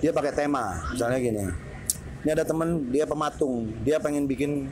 dia 0.00 0.10
pakai 0.12 0.32
tema. 0.32 0.76
Misalnya 0.92 1.18
gini 1.20 1.44
ini 2.20 2.30
ada 2.36 2.44
temen 2.44 2.92
dia 2.92 3.08
pematung. 3.08 3.72
Dia 3.80 3.96
pengen 3.96 4.28
bikin 4.28 4.68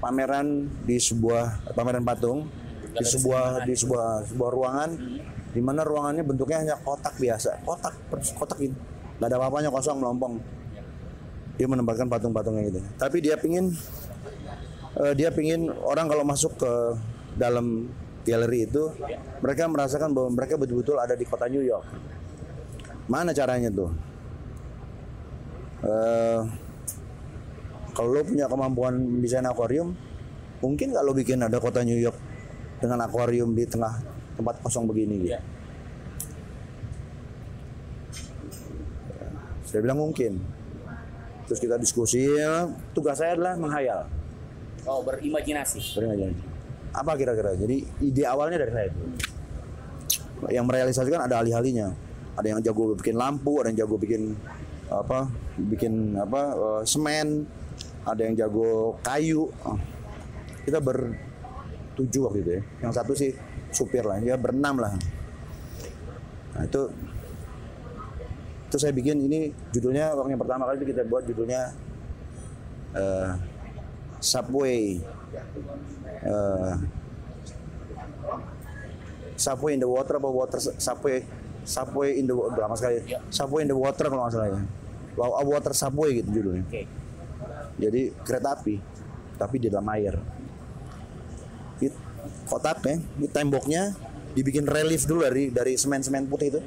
pameran 0.00 0.68
di 0.84 0.96
sebuah 0.96 1.72
pameran 1.76 2.04
patung 2.04 2.48
di 2.96 3.04
sebuah 3.04 3.68
di 3.68 3.76
sebuah 3.76 4.32
sebuah 4.32 4.50
ruangan 4.52 4.90
di 5.52 5.60
mana 5.60 5.84
ruangannya 5.84 6.24
bentuknya 6.24 6.64
hanya 6.64 6.76
kotak 6.80 7.16
biasa. 7.20 7.60
Kotak 7.64 7.94
kotak 8.36 8.58
ini 8.64 8.76
nggak 9.16 9.28
ada 9.28 9.36
apa-apanya 9.40 9.68
kosong 9.72 10.00
melompong. 10.00 10.40
Dia 11.56 11.64
menempatkan 11.68 12.08
patung-patungnya 12.08 12.68
gitu. 12.68 12.80
Tapi 13.00 13.20
dia 13.24 13.36
pingin 13.40 13.72
eh, 15.00 15.12
dia 15.16 15.32
pingin 15.32 15.68
orang 15.68 16.08
kalau 16.08 16.24
masuk 16.24 16.56
ke 16.56 16.72
dalam 17.36 17.92
galeri 18.26 18.66
itu 18.66 18.90
mereka 19.38 19.70
merasakan 19.70 20.10
bahwa 20.10 20.34
mereka 20.34 20.58
betul-betul 20.58 20.98
ada 20.98 21.14
di 21.14 21.22
kota 21.22 21.46
New 21.46 21.62
York. 21.62 21.86
Mana 23.06 23.30
caranya 23.30 23.70
tuh? 23.70 23.92
Eh, 25.86 26.40
kalau 27.94 28.10
lo 28.10 28.26
punya 28.26 28.50
kemampuan 28.50 28.98
mendesain 28.98 29.46
akuarium 29.46 29.94
mungkin 30.58 30.90
lo 30.96 31.12
bikin 31.14 31.38
ada 31.44 31.62
kota 31.62 31.86
New 31.86 31.96
York 31.96 32.16
dengan 32.82 33.04
akuarium 33.06 33.54
di 33.54 33.62
tengah 33.68 34.02
tempat 34.34 34.58
kosong 34.64 34.88
begini 34.90 35.14
gitu? 35.22 35.38
Saya 39.66 39.80
bilang 39.82 40.00
mungkin. 40.00 40.40
Terus 41.46 41.62
kita 41.62 41.78
diskusi 41.78 42.26
tugas 42.90 43.22
saya 43.22 43.38
adalah 43.38 43.54
menghayal. 43.54 44.10
Oh 44.82 45.02
berimajinasi. 45.06 46.02
Aja. 46.02 46.55
Apa 46.96 47.12
kira-kira? 47.20 47.52
Jadi 47.52 47.84
ide 48.00 48.24
awalnya 48.24 48.64
dari 48.64 48.72
saya 48.72 48.86
itu. 48.88 49.04
Yang 50.48 50.64
merealisasikan 50.64 51.20
ada 51.28 51.44
ahli-ahlinya. 51.44 51.92
Ada 52.36 52.46
yang 52.56 52.60
jago 52.64 52.96
bikin 52.96 53.16
lampu, 53.16 53.60
ada 53.60 53.68
yang 53.72 53.84
jago 53.84 53.96
bikin 54.00 54.32
apa? 54.88 55.28
Bikin 55.56 56.16
apa? 56.16 56.40
eh, 56.56 56.82
semen, 56.88 57.44
ada 58.08 58.20
yang 58.24 58.34
jago 58.36 58.96
kayu. 59.04 59.52
Kita 60.64 60.80
bertujuh 60.80 62.22
waktu 62.28 62.38
itu 62.40 62.50
ya. 62.56 62.62
Yang 62.88 62.92
satu 62.96 63.12
sih 63.12 63.32
supir 63.72 64.04
lah, 64.04 64.16
ya 64.24 64.40
berenam 64.40 64.80
lah. 64.80 64.96
Nah 66.56 66.64
itu 66.64 66.88
itu 68.66 68.76
saya 68.82 68.92
bikin 68.96 69.20
ini 69.20 69.52
judulnya 69.70 70.16
waktu 70.16 70.34
yang 70.34 70.42
pertama 70.42 70.66
kali 70.66 70.82
itu 70.82 70.88
kita 70.90 71.06
buat 71.06 71.22
judulnya 71.28 71.70
eh, 72.96 73.30
Subway 74.18 74.98
eh, 76.22 76.74
Subway 79.36 79.76
in 79.76 79.80
the 79.84 79.90
water 79.90 80.16
apa 80.16 80.28
water 80.32 80.58
Subway 80.58 81.20
Subway 81.66 82.16
in 82.16 82.24
the 82.24 82.32
water 82.32 82.54
berapa 82.56 82.74
sekali. 82.78 83.04
Subway 83.28 83.66
in 83.66 83.70
the 83.70 83.76
water 83.76 84.06
kalau 84.08 84.22
nggak 84.24 84.32
salah 84.32 84.48
ya. 84.48 84.60
Wa- 85.18 85.44
water 85.44 85.72
Subway 85.76 86.22
gitu 86.22 86.30
judulnya. 86.40 86.64
Jadi 87.76 88.00
kereta 88.24 88.56
api 88.56 88.80
tapi 89.36 89.56
di 89.60 89.68
dalam 89.68 89.84
air. 89.92 90.16
Di 91.76 91.92
kotak 92.48 92.80
ya 92.86 92.96
di 92.96 93.26
temboknya 93.28 93.92
dibikin 94.32 94.64
relief 94.64 95.04
dulu 95.04 95.26
dari 95.26 95.52
dari 95.52 95.76
semen-semen 95.76 96.24
putih 96.30 96.56
itu. 96.56 96.60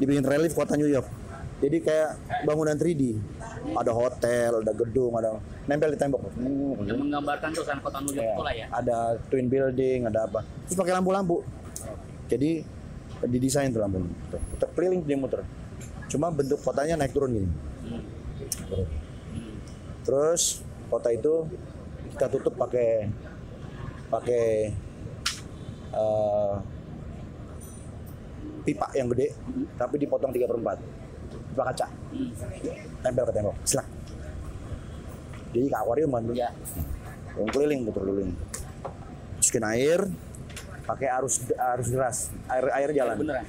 Dibikin 0.00 0.24
relief 0.24 0.56
kota 0.56 0.74
New 0.74 0.88
York. 0.88 1.06
Jadi 1.60 1.76
kayak 1.84 2.16
bangunan 2.48 2.74
3D 2.74 3.20
ada 3.70 3.92
hotel 3.94 4.50
ada 4.62 4.72
gedung 4.74 5.12
ada 5.14 5.38
nempel 5.66 5.94
di 5.94 5.98
tembok. 5.98 6.22
Yang 6.82 6.98
menggambarkan 6.98 7.50
suasana 7.54 7.80
kota 7.82 7.98
New 8.02 8.14
York 8.14 8.24
Iya. 8.24 8.34
itu 8.34 8.42
lah 8.42 8.54
ya. 8.54 8.66
ada 8.70 8.96
twin 9.30 9.46
building 9.46 10.10
ada 10.10 10.26
apa. 10.26 10.40
Terus 10.66 10.76
pakai 10.78 10.94
lampu-lampu. 10.98 11.42
Jadi 12.30 12.62
didesain 13.20 13.68
tuh 13.68 13.82
lampu 13.82 14.00
Tuh, 14.30 14.40
puter 14.54 14.68
keliling 14.74 15.02
dia 15.04 15.18
muter. 15.18 15.40
Cuma 16.10 16.30
bentuk 16.32 16.58
kotanya 16.62 16.98
naik 16.98 17.14
turun 17.14 17.30
gini. 17.34 17.50
Terus 20.02 20.64
kota 20.90 21.12
itu 21.12 21.46
kita 22.16 22.26
tutup 22.26 22.54
pakai 22.58 23.06
pakai 24.10 24.74
eh, 25.94 26.54
pipa 28.60 28.90
yang 28.92 29.08
gede 29.14 29.32
tapi 29.78 29.96
dipotong 29.96 30.34
3 30.34 30.50
per 30.50 30.58
4 31.50 31.52
pipa 31.52 31.62
kaca. 31.66 31.86
Tempel 33.00 33.24
ke 33.24 33.32
tembok. 33.32 33.56
Selak 33.64 33.86
jadi 35.50 35.66
ke 35.66 35.76
akuarium 35.76 36.10
kan 36.10 36.22
tuh 36.24 36.36
Yang 36.38 37.48
keliling 37.50 37.80
putar 37.82 38.02
keliling 38.04 38.30
masukin 39.34 39.64
air 39.66 40.00
pakai 40.84 41.08
arus 41.12 41.34
arus 41.48 41.88
deras. 41.88 42.18
Air 42.46 42.66
air 42.72 42.90
jalan. 42.92 43.16
Beneran? 43.16 43.46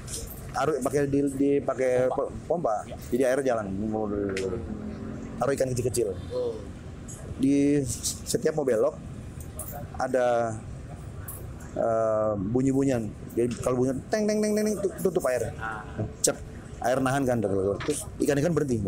arus 0.52 0.76
pakai 0.82 1.06
di, 1.06 1.20
di 1.32 1.52
pakai 1.60 2.08
po- 2.08 2.34
pompa. 2.46 2.84
Jadi 3.08 3.22
air 3.22 3.40
jalan. 3.42 3.70
Taruh 5.38 5.52
ikan 5.52 5.70
kecil-kecil 5.70 6.10
Oh. 6.30 6.54
di 7.38 7.82
setiap 8.24 8.54
mau 8.54 8.62
belok 8.62 8.94
ada 9.96 10.58
eh, 11.72 12.34
bunyi-bunyian. 12.36 13.10
Jadi 13.32 13.54
kalau 13.58 13.78
bunyi 13.78 13.94
teng 14.08 14.26
teng 14.26 14.38
teng 14.40 14.54
teng 14.54 14.64
teng, 14.64 14.76
tu- 14.80 14.96
tutup 15.02 15.24
air. 15.26 15.54
Cep 16.20 16.38
air 16.82 17.00
nahan 17.00 17.24
kan 17.24 17.38
terus 17.42 18.10
ikan-ikan 18.18 18.52
berhenti. 18.54 18.82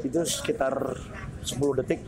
Itu 0.00 0.18
sekitar 0.24 0.74
10 1.44 1.78
detik. 1.82 2.00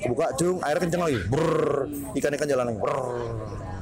Buka 0.00 0.32
cung 0.38 0.64
air 0.64 0.78
kenceng 0.80 1.02
lagi. 1.04 1.20
Brrr, 1.28 1.92
ikan-ikan 2.16 2.48
jalan 2.48 2.64
lagi. 2.72 2.78
Brrr. 2.80 3.12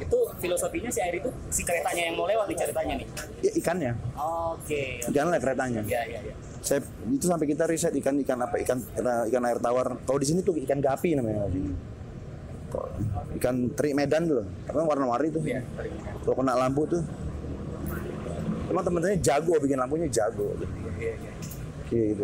Itu 0.03 0.19
filosofinya 0.43 0.91
si 0.91 0.99
air 0.99 1.15
itu 1.23 1.31
si 1.51 1.63
keretanya 1.63 2.11
yang 2.11 2.17
mau 2.19 2.27
lewat 2.27 2.47
nih 2.51 2.57
ceritanya 2.59 2.95
nih. 2.99 3.07
ya 3.45 3.53
ikannya. 3.55 3.93
Oke. 4.19 4.83
ikan 5.11 5.27
lah 5.31 5.39
keretanya. 5.39 5.83
Ya 5.87 6.03
ya 6.07 6.19
ya. 6.23 6.33
saya 6.59 6.83
itu 7.07 7.25
sampai 7.31 7.47
kita 7.47 7.71
riset 7.71 7.95
ikan 8.03 8.19
ikan 8.27 8.39
apa 8.43 8.59
ikan 8.67 8.79
ikan 9.31 9.43
air 9.47 9.59
tawar. 9.63 9.95
Kalau 10.03 10.19
di 10.19 10.27
sini 10.27 10.41
tuh 10.43 10.59
ikan 10.59 10.83
gapi 10.83 11.15
namanya. 11.15 11.47
Ikan 13.39 13.73
teri 13.73 13.97
Medan 13.97 14.29
tuh, 14.29 14.45
kan 14.69 14.85
warna-warni 14.85 15.33
tuh. 15.33 15.41
Iya, 15.41 15.65
Kalau 16.21 16.37
kena 16.37 16.53
lampu 16.53 16.85
tuh, 16.85 17.01
emang 18.69 18.83
temen-temennya 18.85 19.21
jago 19.25 19.53
bikin 19.61 19.79
lampunya 19.81 20.09
jago. 20.13 20.53
Gitu. 21.89 22.23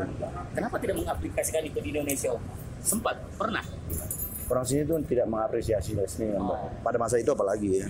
Kenapa 0.52 0.76
tidak 0.76 0.96
mengaplikasikan 1.00 1.62
itu 1.64 1.78
di 1.80 1.88
Indonesia? 1.96 2.36
Om? 2.36 2.42
Sempat, 2.84 3.16
pernah. 3.40 3.64
Orang 4.44 4.64
sini 4.68 4.84
tuh 4.84 5.00
tidak 5.08 5.24
mengapresiasi 5.24 5.96
seni 6.04 6.36
Oh. 6.36 6.68
pada 6.84 7.00
masa 7.00 7.16
itu 7.16 7.32
apalagi 7.32 7.80
ya. 7.80 7.88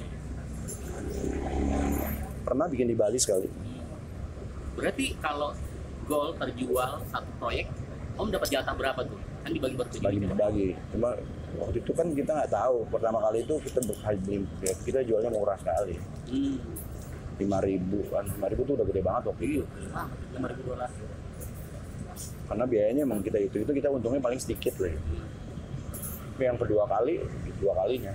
Pernah 2.47 2.71
bikin 2.71 2.87
di 2.87 2.97
Bali 2.97 3.19
sekali. 3.19 3.51
Berarti 4.79 5.19
kalau 5.19 5.51
goal 6.07 6.31
terjual 6.39 7.03
satu 7.11 7.31
proyek, 7.43 7.67
Om 8.15 8.31
dapat 8.31 8.49
jatah 8.55 8.75
berapa 8.79 9.01
tuh? 9.03 9.19
Kan 9.43 9.51
dibagi 9.51 9.75
bertujuh. 9.77 10.07
bagi-bagi. 10.07 10.69
Cuma 10.95 11.11
waktu 11.59 11.79
itu 11.83 11.93
kan 11.93 12.07
kita 12.15 12.31
nggak 12.31 12.53
tahu. 12.55 12.87
Pertama 12.89 13.19
kali 13.19 13.43
itu 13.43 13.55
kita 13.67 13.79
beli 13.83 14.47
kita 14.87 14.99
jualnya 15.03 15.31
murah 15.35 15.59
sekali. 15.59 15.99
Hmm. 16.31 16.57
Lima 17.35 17.59
ribu 17.59 17.99
kan, 18.09 18.25
lima 18.27 18.47
ribu 18.47 18.63
tuh 18.63 18.75
udah 18.79 18.87
gede 18.87 19.01
banget 19.03 19.23
waktu 19.27 19.45
itu. 19.47 19.65
Ah, 19.91 20.07
5.000 20.39 20.63
dolar. 20.69 20.91
Karena 22.45 22.65
biayanya 22.69 23.03
emang 23.03 23.21
kita 23.25 23.39
itu 23.43 23.57
itu 23.65 23.73
kita 23.75 23.89
untungnya 23.91 24.23
paling 24.23 24.39
sedikit 24.39 24.79
lah. 24.79 24.95
Tapi 26.35 26.43
yang 26.47 26.59
kedua 26.59 26.87
kali, 26.87 27.23
dua 27.59 27.73
kalinya. 27.75 28.15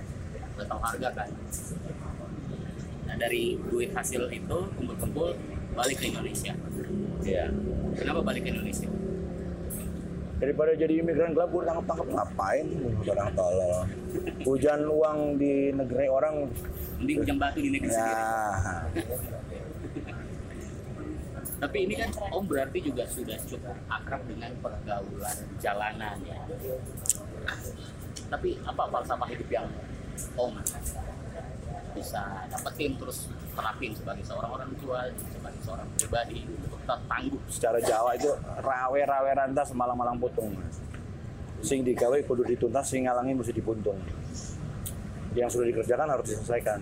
Udah 0.56 0.66
tahu 0.68 0.80
harga 0.80 1.08
kan. 1.12 1.28
Nah 3.08 3.16
dari 3.18 3.58
duit 3.68 3.90
hasil 3.92 4.28
itu 4.32 4.58
kumpul-kumpul 4.76 5.36
balik 5.74 5.96
ke 6.00 6.12
Indonesia. 6.12 6.52
Iya. 7.24 7.52
Kenapa 7.96 8.20
balik 8.24 8.46
ke 8.46 8.50
Indonesia? 8.54 8.88
Daripada 10.40 10.72
jadi 10.72 11.04
imigran 11.04 11.36
gelap, 11.36 11.52
gue 11.52 11.62
tangkap-tangkap 11.68 12.08
ngapain? 12.16 12.66
Orang 13.04 13.30
tolol. 13.36 13.84
Hujan 14.48 14.80
uang 14.88 15.36
di 15.36 15.68
negeri 15.76 16.08
orang. 16.08 16.48
Mending 16.96 17.16
hujan 17.20 17.36
batu 17.36 17.60
di 17.60 17.70
negeri 17.76 17.92
ya. 17.92 18.08
Tapi 21.60 21.76
ini 21.84 21.92
kan 21.92 22.08
Om 22.32 22.44
berarti 22.48 22.78
juga 22.80 23.04
sudah 23.04 23.36
cukup 23.44 23.76
akrab 23.92 24.24
dengan 24.24 24.48
pergaulan 24.64 25.36
jalanan 25.60 26.16
ya. 26.24 26.40
Tapi 28.32 28.56
apa 28.64 28.82
falsafah 28.88 29.28
hidup 29.28 29.48
yang 29.52 29.68
Om 30.40 30.56
bisa 31.92 32.48
dapetin 32.48 32.96
terus 32.96 33.28
terapin 33.60 33.92
sebagai 33.92 34.24
seorang 34.24 34.50
orang 34.56 34.70
tua, 34.80 35.04
sebagai 35.28 35.60
seorang 35.60 35.84
pribadi 36.00 36.48
untuk 36.48 36.80
tetap 36.80 37.00
tangguh. 37.04 37.40
Secara 37.52 37.78
Jawa 37.84 38.10
itu 38.16 38.32
rawe-rawe 38.64 39.30
rantas 39.36 39.68
malang-malang 39.76 40.16
putung. 40.16 40.56
Sing 41.60 41.84
digawe 41.84 42.16
kudu 42.24 42.48
dituntas, 42.48 42.88
sing 42.88 43.04
ngalangi 43.04 43.36
mesti 43.36 43.52
dipuntung. 43.52 44.00
Yang 45.36 45.60
sudah 45.60 45.66
dikerjakan 45.68 46.08
harus 46.08 46.26
diselesaikan. 46.32 46.80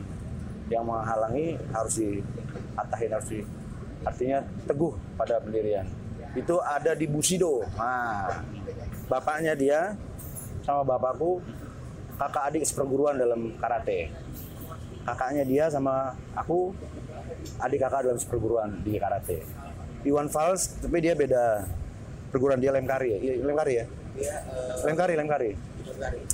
Yang 0.71 0.85
menghalangi 0.87 1.59
harus 1.75 1.95
diatahin, 1.99 3.11
harus 3.11 3.29
di 3.29 3.41
artinya 4.07 4.39
teguh 4.71 4.95
pada 5.19 5.43
pendirian. 5.43 5.83
Itu 6.39 6.63
ada 6.63 6.95
di 6.95 7.11
Busido. 7.11 7.67
Nah, 7.75 8.31
bapaknya 9.11 9.59
dia 9.59 9.99
sama 10.63 10.87
bapakku 10.87 11.43
kakak 12.15 12.55
adik 12.55 12.63
seperguruan 12.63 13.19
dalam 13.19 13.59
karate. 13.59 14.15
Kakaknya 15.09 15.45
dia 15.49 15.65
sama 15.73 16.13
aku 16.37 16.77
adik 17.65 17.81
kakak 17.81 18.05
dalam 18.05 18.21
seperguruan 18.21 18.85
di 18.85 19.01
karate. 19.01 19.41
Iwan 20.05 20.29
Fals 20.29 20.77
tapi 20.85 21.01
dia 21.01 21.17
beda 21.17 21.65
perguruan 22.29 22.61
dia 22.61 22.69
Lemkari 22.77 23.17
ya. 23.17 23.19
Iya, 23.25 23.33
Lemkari 23.41 23.73
ya? 23.81 23.85
Lemkari, 24.85 25.15
Lemkari. 25.17 25.51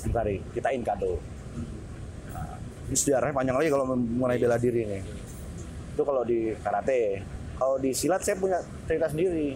Lemkari. 0.03 0.35
Kita 0.51 0.69
Inkado. 0.75 1.15
Ini 2.85 2.95
sejarahnya 2.99 3.33
panjang 3.33 3.57
lagi 3.57 3.69
kalau 3.71 3.85
mengenai 3.95 4.37
bela 4.37 4.57
diri 4.59 4.81
nih. 4.85 5.01
Itu 5.95 6.03
kalau 6.03 6.27
di 6.27 6.51
karate. 6.59 7.23
Kalau 7.55 7.79
di 7.79 7.95
silat 7.95 8.21
saya 8.21 8.35
punya 8.35 8.59
cerita 8.85 9.07
sendiri. 9.07 9.55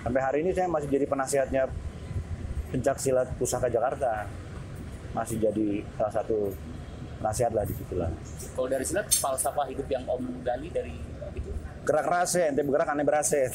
Sampai 0.00 0.20
hari 0.24 0.38
ini 0.40 0.50
saya 0.56 0.66
masih 0.72 0.88
jadi 0.88 1.04
penasihatnya 1.04 1.68
pencak 2.72 2.96
silat 2.96 3.28
pusaka 3.36 3.68
Jakarta. 3.68 4.24
Masih 5.12 5.36
jadi 5.36 5.84
salah 6.00 6.14
satu 6.16 6.50
nasihat 7.20 7.52
lah 7.52 7.64
di 7.68 7.74
situ 7.76 7.94
lah. 7.96 8.10
Kalau 8.56 8.68
dari 8.68 8.84
silat 8.84 9.06
falsafah 9.12 9.68
hidup 9.68 9.86
yang 9.88 10.04
Om 10.08 10.44
gali 10.44 10.68
dari 10.72 10.96
itu 11.36 11.50
Gerak 11.80 12.06
rasa, 12.12 12.52
ente 12.52 12.60
bergerak 12.60 12.92
aneh 12.92 13.04
berasa. 13.08 13.40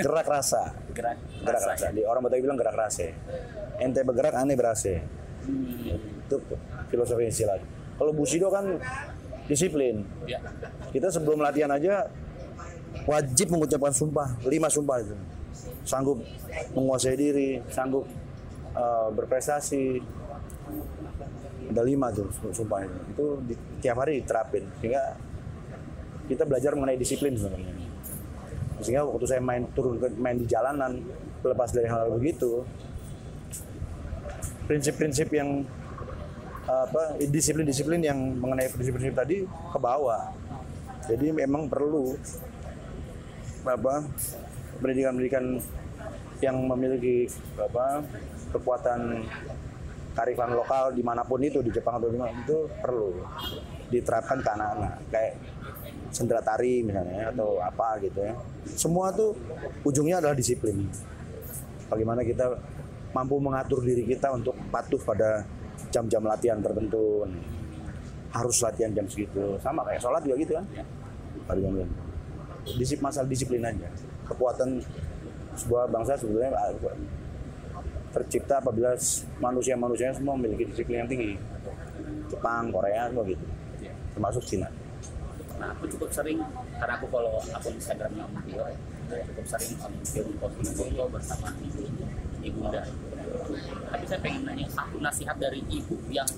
gerak 0.00 0.26
rasa. 0.26 0.62
gerak 0.96 1.16
Gerak 1.44 1.62
rasa. 1.68 1.86
Di 1.92 2.02
orang 2.08 2.24
Betawi 2.24 2.40
bilang 2.40 2.56
gerak 2.56 2.72
rasa. 2.72 3.12
Ente 3.76 4.00
bergerak 4.00 4.32
aneh 4.32 4.56
berasa. 4.56 4.96
Hmm. 5.44 6.24
Itu 6.24 6.40
filosofi 6.88 7.28
silat. 7.28 7.60
Kalau 8.00 8.16
Bushido 8.16 8.48
kan 8.48 8.80
disiplin. 9.44 10.08
Ya. 10.24 10.40
Kita 10.88 11.12
sebelum 11.12 11.44
latihan 11.44 11.68
aja 11.68 12.08
wajib 13.04 13.52
mengucapkan 13.52 13.92
sumpah, 13.92 14.40
lima 14.48 14.72
sumpah 14.72 15.04
itu. 15.04 15.16
Sanggup 15.84 16.24
menguasai 16.72 17.14
diri, 17.14 17.60
sanggup 17.68 18.08
uh, 18.72 19.12
berprestasi. 19.12 20.00
Ada 21.66 21.82
lima 21.82 22.10
tuh 22.14 22.30
sumpah 22.54 22.86
itu. 22.86 22.98
Itu 23.12 23.24
di, 23.42 23.54
tiap 23.82 24.02
hari 24.02 24.22
diterapin. 24.22 24.64
Sehingga 24.78 25.18
kita 26.26 26.42
belajar 26.46 26.74
mengenai 26.74 26.98
disiplin 26.98 27.34
sebenarnya. 27.34 27.74
Sehingga 28.82 29.02
waktu 29.08 29.26
saya 29.26 29.40
main 29.40 29.64
turun 29.72 29.96
main 30.20 30.36
di 30.36 30.46
jalanan, 30.46 31.00
lepas 31.40 31.70
dari 31.72 31.88
hal, 31.88 32.06
-hal 32.06 32.10
begitu, 32.18 32.66
prinsip-prinsip 34.66 35.30
yang 35.32 35.62
apa 36.66 37.14
disiplin-disiplin 37.22 38.02
yang 38.02 38.18
mengenai 38.42 38.66
prinsip-prinsip 38.74 39.14
tadi 39.14 39.46
ke 39.46 39.78
bawah. 39.78 40.34
Jadi 41.06 41.30
memang 41.30 41.70
perlu 41.70 42.18
apa 43.62 44.02
pendidikan-pendidikan 44.82 45.62
yang 46.42 46.56
memiliki 46.66 47.30
apa 47.56 48.02
kekuatan 48.50 49.22
karifan 50.16 50.56
lokal 50.56 50.96
di 50.96 51.04
mana 51.04 51.20
pun 51.20 51.44
itu 51.44 51.60
di 51.60 51.68
Jepang 51.68 52.00
atau 52.00 52.08
di 52.08 52.16
mana 52.16 52.32
itu 52.32 52.64
perlu 52.80 53.12
diterapkan 53.92 54.40
ke 54.40 54.48
anak-anak. 54.48 54.92
Kayak 55.12 55.32
sendera 56.08 56.40
tari 56.40 56.80
misalnya 56.80 57.28
atau 57.28 57.60
apa 57.60 58.00
gitu 58.00 58.24
ya. 58.24 58.34
Semua 58.64 59.12
tuh 59.12 59.36
ujungnya 59.84 60.24
adalah 60.24 60.32
disiplin. 60.32 60.88
Bagaimana 61.92 62.24
kita 62.24 62.56
mampu 63.12 63.36
mengatur 63.36 63.84
diri 63.84 64.08
kita 64.08 64.32
untuk 64.32 64.56
patuh 64.72 64.98
pada 65.04 65.44
jam-jam 65.92 66.24
latihan 66.24 66.58
tertentu. 66.64 67.28
Harus 68.32 68.56
latihan 68.64 68.90
jam 68.96 69.04
segitu. 69.04 69.60
Sama 69.60 69.84
kayak 69.84 70.00
sholat 70.00 70.24
juga 70.24 70.36
gitu 70.40 70.52
kan. 70.56 70.66
Jam 71.60 71.72
jam 71.76 71.90
disip 72.74 72.98
masalah 72.98 73.30
disiplin 73.30 73.62
aja. 73.62 73.86
Kekuatan 74.26 74.82
sebuah 75.54 75.86
bangsa 75.86 76.18
sebetulnya 76.18 76.50
tercipta 78.16 78.64
apabila 78.64 78.96
manusia-manusia 79.36 80.08
semua 80.16 80.40
memiliki 80.40 80.72
disiplin 80.72 81.04
yang 81.04 81.10
tinggi. 81.10 81.36
Jepang, 82.32 82.72
Korea, 82.72 83.12
semua 83.12 83.28
gitu. 83.28 83.44
Termasuk 84.16 84.42
Cina. 84.48 84.68
Nah, 85.60 85.72
aku 85.76 85.84
cukup 85.92 86.08
sering 86.08 86.40
karena 86.80 86.94
aku 86.96 87.06
follow 87.12 87.36
akun 87.52 87.76
Instagramnya 87.76 88.24
Om 88.28 88.36
Tio, 88.48 88.64
aku 88.64 89.22
cukup 89.32 89.46
sering 89.48 89.72
Om 89.80 89.94
Tio 90.04 90.24
posting 90.40 90.72
foto 90.72 91.04
bersama 91.12 91.48
ibu, 91.60 91.84
ibunda. 92.40 92.82
Tapi 93.92 94.04
saya 94.08 94.20
pengen 94.24 94.48
nanya 94.48 94.68
satu 94.72 94.96
nasihat 95.00 95.36
dari 95.36 95.60
ibu 95.68 95.96
yang 96.08 96.28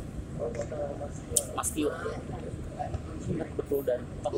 Mas 1.55 1.69
Tio 1.75 1.91
ingat 3.29 3.51
betul 3.59 3.81
dan 3.85 4.01
oh, 4.25 4.33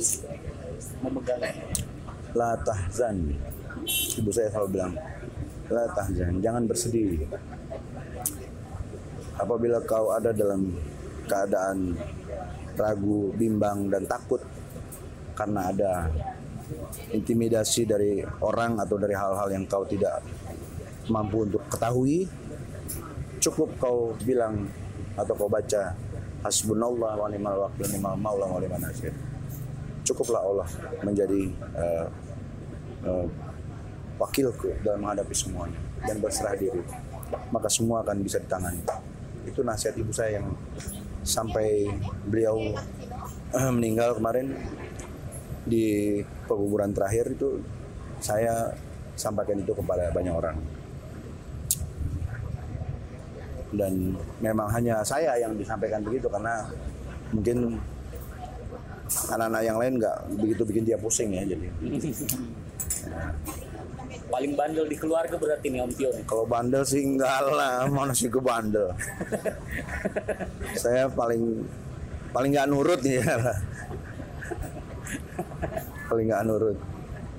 memegang. 1.07 1.41
La 2.35 2.57
tahzan. 2.63 3.37
Ibu 4.17 4.31
saya 4.35 4.51
selalu 4.51 4.69
bilang 4.77 4.93
La 5.71 5.87
tahzan, 5.95 6.43
jangan 6.43 6.67
bersedih 6.67 7.31
Apabila 9.39 9.81
kau 9.87 10.13
ada 10.13 10.35
dalam 10.35 10.75
keadaan 11.25 11.97
ragu, 12.77 13.33
bimbang, 13.39 13.89
dan 13.89 14.05
takut 14.05 14.43
karena 15.33 15.73
ada 15.73 15.93
intimidasi 17.15 17.89
dari 17.89 18.21
orang 18.45 18.77
atau 18.83 19.01
dari 19.01 19.17
hal-hal 19.17 19.49
yang 19.49 19.65
kau 19.65 19.87
tidak 19.89 20.21
mampu 21.09 21.49
untuk 21.49 21.65
ketahui, 21.73 22.29
cukup 23.41 23.73
kau 23.81 24.13
bilang 24.27 24.69
atau 25.17 25.33
kau 25.33 25.49
baca 25.49 25.97
Hasbunallah 26.41 27.21
wa 27.21 27.29
ni'mal 27.29 27.69
wakil 27.69 27.85
ni'mal 27.93 28.17
maula 28.17 28.49
wa 28.49 28.57
ni'mal 28.57 28.81
nasir. 28.81 29.13
Cukuplah 30.09 30.41
Allah 30.41 30.69
menjadi 31.05 31.53
uh, 31.77 32.09
uh, 33.05 33.27
wakilku 34.21 34.77
dalam 34.85 35.01
menghadapi 35.01 35.33
semuanya 35.33 35.81
dan 36.05 36.21
berserah 36.21 36.53
diri. 36.55 36.85
Maka 37.49 37.73
semua 37.73 38.05
akan 38.05 38.21
bisa 38.21 38.37
ditangani. 38.37 38.85
Itu 39.49 39.65
nasihat 39.65 39.97
ibu 39.97 40.13
saya 40.13 40.45
yang 40.45 40.53
sampai 41.25 41.89
beliau 42.29 42.77
uh, 43.57 43.73
meninggal 43.73 44.21
kemarin 44.21 44.53
di 45.65 46.21
penguburan 46.45 46.93
terakhir 46.93 47.33
itu 47.33 47.65
saya 48.21 48.77
sampaikan 49.17 49.65
itu 49.65 49.73
kepada 49.73 50.13
banyak 50.13 50.35
orang. 50.37 50.59
dan 53.71 54.19
memang 54.43 54.67
hanya 54.75 54.99
saya 55.07 55.39
yang 55.39 55.55
disampaikan 55.55 56.03
begitu 56.03 56.27
karena 56.27 56.67
mungkin 57.31 57.79
anak-anak 59.31 59.63
yang 59.63 59.79
lain 59.79 59.93
nggak 59.99 60.17
begitu 60.39 60.63
bikin 60.67 60.85
dia 60.87 60.99
pusing 60.99 61.31
ya 61.35 61.43
jadi 61.47 61.67
Paling 64.31 64.53
bandel 64.55 64.87
di 64.87 64.95
keluarga 64.95 65.35
berarti 65.35 65.67
nih 65.69 65.83
Om 65.83 65.93
Tio 65.93 66.11
nih. 66.15 66.23
kalau 66.23 66.47
bandel 66.47 66.87
sih 66.87 67.03
enggak 67.03 67.51
lah 67.51 67.85
mana 67.95 68.15
sih 68.15 68.31
ke 68.31 68.39
bandel 68.39 68.95
saya 70.79 71.11
paling 71.11 71.67
paling 72.31 72.51
nggak 72.55 72.71
nurut 72.71 73.03
nih 73.03 73.19
ya 73.19 73.35
paling 76.07 76.27
nggak 76.31 76.45
nurut 76.47 76.79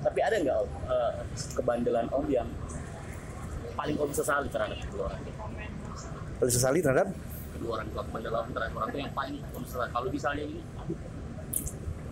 Tapi 0.02 0.18
ada 0.18 0.36
nggak 0.36 0.56
Om, 0.58 0.70
eh, 0.90 1.12
kebandelan 1.56 2.06
Om 2.12 2.26
yang 2.28 2.48
paling 3.72 3.96
Om 3.96 4.10
sesali 4.12 4.48
terhadap 4.52 4.76
kedua 4.84 5.08
orang 5.08 5.20
paling 6.38 6.52
sesali 6.52 6.78
terhadap 6.84 7.08
Kedua 7.52 7.78
orang 7.78 7.88
tua, 7.94 8.02
kebandelan 8.04 8.38
Om 8.44 8.50
terhadap 8.52 8.74
orang 8.76 8.88
tua 8.90 9.00
yang 9.00 9.14
paling 9.14 9.36
Om 9.54 9.64
sesali. 9.64 9.88
Kalau 9.94 10.08
misalnya 10.10 10.42
ini, 10.44 10.60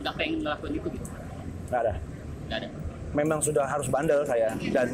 nggak 0.00 0.14
pengen 0.16 0.36
ngelakuin 0.40 0.72
itu 0.72 0.88
gitu. 0.94 1.06
nggak 1.68 1.80
ada 1.84 1.94
Nggak 2.48 2.58
ada. 2.64 2.68
Memang 3.10 3.42
sudah 3.42 3.66
harus 3.66 3.90
bandel 3.90 4.22
saya 4.22 4.54
dan 4.70 4.86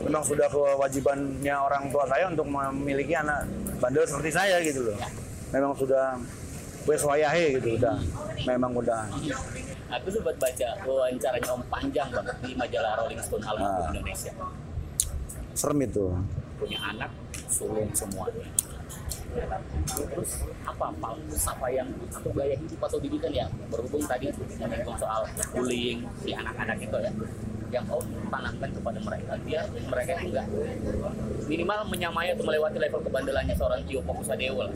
memang 0.00 0.24
sudah 0.24 0.48
kewajibannya 0.48 1.52
orang 1.52 1.92
tua 1.92 2.08
saya 2.08 2.24
untuk 2.26 2.48
memiliki 2.48 3.12
anak 3.12 3.44
bandel 3.76 4.08
seperti 4.08 4.30
saya 4.32 4.56
gitu 4.64 4.88
loh 4.88 4.96
memang 5.52 5.76
sudah 5.76 6.16
wes 6.84 7.04
wayahe 7.04 7.60
gitu 7.60 7.76
udah 7.76 7.96
memang 8.44 8.72
udah 8.72 9.04
Aku 9.88 10.12
sempat 10.12 10.36
baca 10.36 10.68
wawancaranya 10.84 11.48
Om 11.48 11.64
panjang 11.72 12.12
banget 12.12 12.36
di 12.44 12.52
majalah 12.52 12.92
Rolling 13.00 13.24
Stone 13.24 13.40
album 13.40 13.64
Ah. 13.64 13.88
Indonesia. 13.88 14.32
serem 15.56 15.80
itu 15.80 16.06
Punya 16.60 16.76
anak, 16.92 17.08
sulung 17.48 17.88
semuanya. 17.96 18.44
Terus 19.88 20.30
apa 20.66 20.92
apa 20.92 21.66
yang 21.72 21.88
atau 22.10 22.30
gaya 22.36 22.52
hidup 22.52 22.80
atau 22.84 22.98
didikan 23.00 23.32
ya 23.32 23.46
berhubung 23.72 24.04
tadi 24.04 24.28
menyinggung 24.60 24.98
soal 25.00 25.22
bullying 25.54 26.04
si 26.20 26.36
anak-anak 26.36 26.76
itu 26.82 26.96
ya 27.00 27.12
yang 27.68 27.84
Om 27.88 28.04
tanamkan 28.32 28.70
kepada 28.72 28.98
mereka. 29.04 29.32
Biar 29.44 29.64
mereka 29.68 30.10
itu 30.16 30.26
enggak 30.32 30.46
minimal 31.48 31.78
menyamai 31.88 32.28
atau 32.36 32.44
melewati 32.44 32.76
level 32.76 33.00
kebandelannya 33.00 33.54
seorang 33.56 33.80
Tio 33.88 34.00
Fokusadewo 34.04 34.68
lah. 34.68 34.72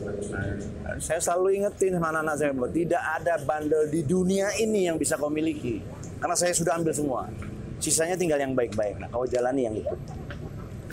saya 0.97 1.21
selalu 1.21 1.61
ingetin 1.61 1.95
sama 1.95 2.09
anak-anak 2.09 2.35
saya 2.41 2.51
bahwa 2.57 2.69
tidak 2.73 3.03
ada 3.21 3.33
bandel 3.45 3.83
di 3.93 4.01
dunia 4.01 4.49
ini 4.57 4.89
yang 4.89 4.97
bisa 4.97 5.15
kau 5.15 5.29
miliki. 5.29 5.79
Karena 6.17 6.33
saya 6.33 6.53
sudah 6.55 6.81
ambil 6.81 6.93
semua. 6.95 7.21
Sisanya 7.77 8.17
tinggal 8.17 8.41
yang 8.41 8.57
baik-baik. 8.57 8.97
Nah 8.97 9.07
kau 9.13 9.29
jalani 9.29 9.69
yang 9.69 9.75
itu. 9.77 9.95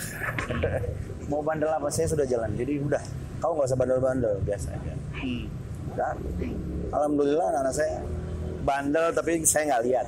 Mau 1.31 1.41
bandel 1.41 1.71
apa 1.71 1.89
saya 1.89 2.11
sudah 2.11 2.27
jalan 2.27 2.51
jadi 2.59 2.83
udah 2.83 3.03
kau 3.41 3.57
nggak 3.57 3.69
usah 3.73 3.79
bandel-bandel 3.79 4.35
biasa 4.45 4.69
aja. 4.77 4.95
Dan, 5.91 6.17
alhamdulillah 6.95 7.51
anak 7.65 7.75
saya 7.75 7.99
bandel 8.63 9.11
tapi 9.17 9.43
saya 9.43 9.75
nggak 9.75 9.83
lihat 9.89 10.07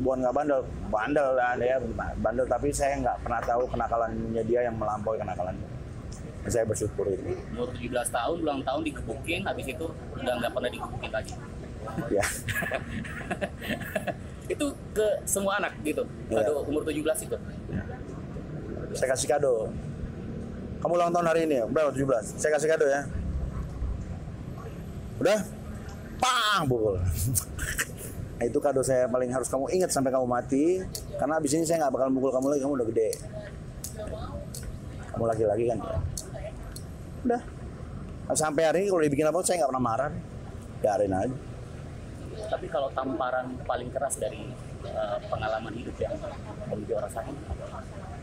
bukan 0.00 0.16
nggak 0.24 0.34
bandel 0.34 0.60
bandel 0.88 1.28
lah 1.36 1.52
dia 1.56 1.76
bandel. 2.18 2.46
Tapi 2.48 2.68
saya 2.72 2.96
nggak 3.00 3.16
pernah 3.22 3.40
tahu 3.44 3.62
kenakalannya 3.68 4.42
dia 4.44 4.60
yang 4.66 4.76
melampaui 4.76 5.20
kenakalannya 5.20 5.68
saya 6.48 6.64
bersyukur 6.64 7.04
itu. 7.04 7.36
Umur 7.52 7.68
17 7.76 8.08
tahun, 8.08 8.36
ulang 8.40 8.64
tahun 8.64 8.80
digebukin, 8.80 9.44
habis 9.44 9.68
itu 9.68 9.84
udah 10.16 10.32
nggak 10.40 10.52
pernah 10.56 10.70
digebukin 10.72 11.10
lagi. 11.12 11.34
ya. 12.08 12.24
Itu 14.50 14.66
ke 14.96 15.06
semua 15.28 15.60
anak 15.62 15.78
gitu, 15.86 16.02
Iya. 16.26 16.42
kado 16.42 16.66
umur 16.66 16.82
17 16.82 17.22
itu. 17.22 17.36
saya 18.90 19.14
kasih 19.14 19.28
kado. 19.30 19.70
Kamu 20.82 20.92
ulang 20.98 21.14
tahun 21.14 21.26
hari 21.30 21.46
ini 21.46 21.62
ya 21.62 21.64
berapa 21.70 21.94
17 21.94 22.34
saya 22.34 22.50
kasih 22.58 22.68
kado 22.72 22.86
ya. 22.90 23.06
Udah? 25.22 25.38
Pang 26.18 26.66
pukul 26.66 26.98
itu 28.40 28.58
kado 28.58 28.80
saya 28.80 29.04
paling 29.04 29.28
harus 29.28 29.48
kamu 29.52 29.68
ingat 29.76 29.90
sampai 29.92 30.10
kamu 30.12 30.24
mati 30.24 30.80
karena 31.20 31.36
abis 31.36 31.52
ini 31.56 31.64
saya 31.68 31.84
nggak 31.84 31.92
bakal 31.92 32.08
mukul 32.08 32.32
kamu 32.32 32.46
lagi 32.56 32.60
kamu 32.64 32.74
udah 32.80 32.88
gede 32.88 33.10
kamu 35.12 35.24
laki-laki 35.28 35.64
kan 35.68 35.78
udah 37.28 37.42
sampai 38.32 38.62
hari 38.64 38.78
ini 38.84 38.88
kalau 38.88 39.02
dibikin 39.04 39.26
apa 39.28 39.38
saya 39.44 39.56
nggak 39.60 39.70
pernah 39.74 39.84
marah 39.84 40.12
biarin 40.80 41.14
aja 41.14 41.36
Tapi 42.40 42.66
kalau 42.72 42.88
tamparan 42.96 43.52
paling 43.68 43.92
keras 43.92 44.16
dari 44.16 44.48
eh, 44.82 45.18
pengalaman 45.28 45.76
hidup 45.76 45.92
yang 46.00 46.16
Om 46.72 46.80
Tio 46.88 46.96
rasain, 46.96 47.36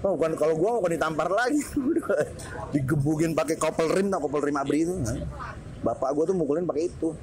Oh, 0.05 0.13
bukan 0.13 0.37
kalau 0.37 0.53
gua 0.53 0.77
bukan 0.77 0.93
ditampar 0.93 1.25
lagi. 1.25 1.57
Digebukin 2.73 3.33
pakai 3.33 3.57
kopel 3.57 3.89
rim, 3.97 4.13
tau 4.13 4.21
kopel 4.21 4.45
rim 4.45 4.57
abri 4.57 4.85
itu. 4.85 4.93
Bapak 5.81 6.13
gua 6.13 6.23
tuh 6.29 6.37
mukulin 6.37 6.69
pakai 6.69 6.85
itu. 6.85 7.17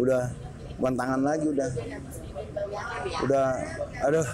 Udah 0.00 0.32
bukan 0.80 0.94
tangan 0.96 1.20
lagi 1.20 1.46
udah. 1.52 1.68
Udah 3.24 3.46
aduh, 4.04 4.26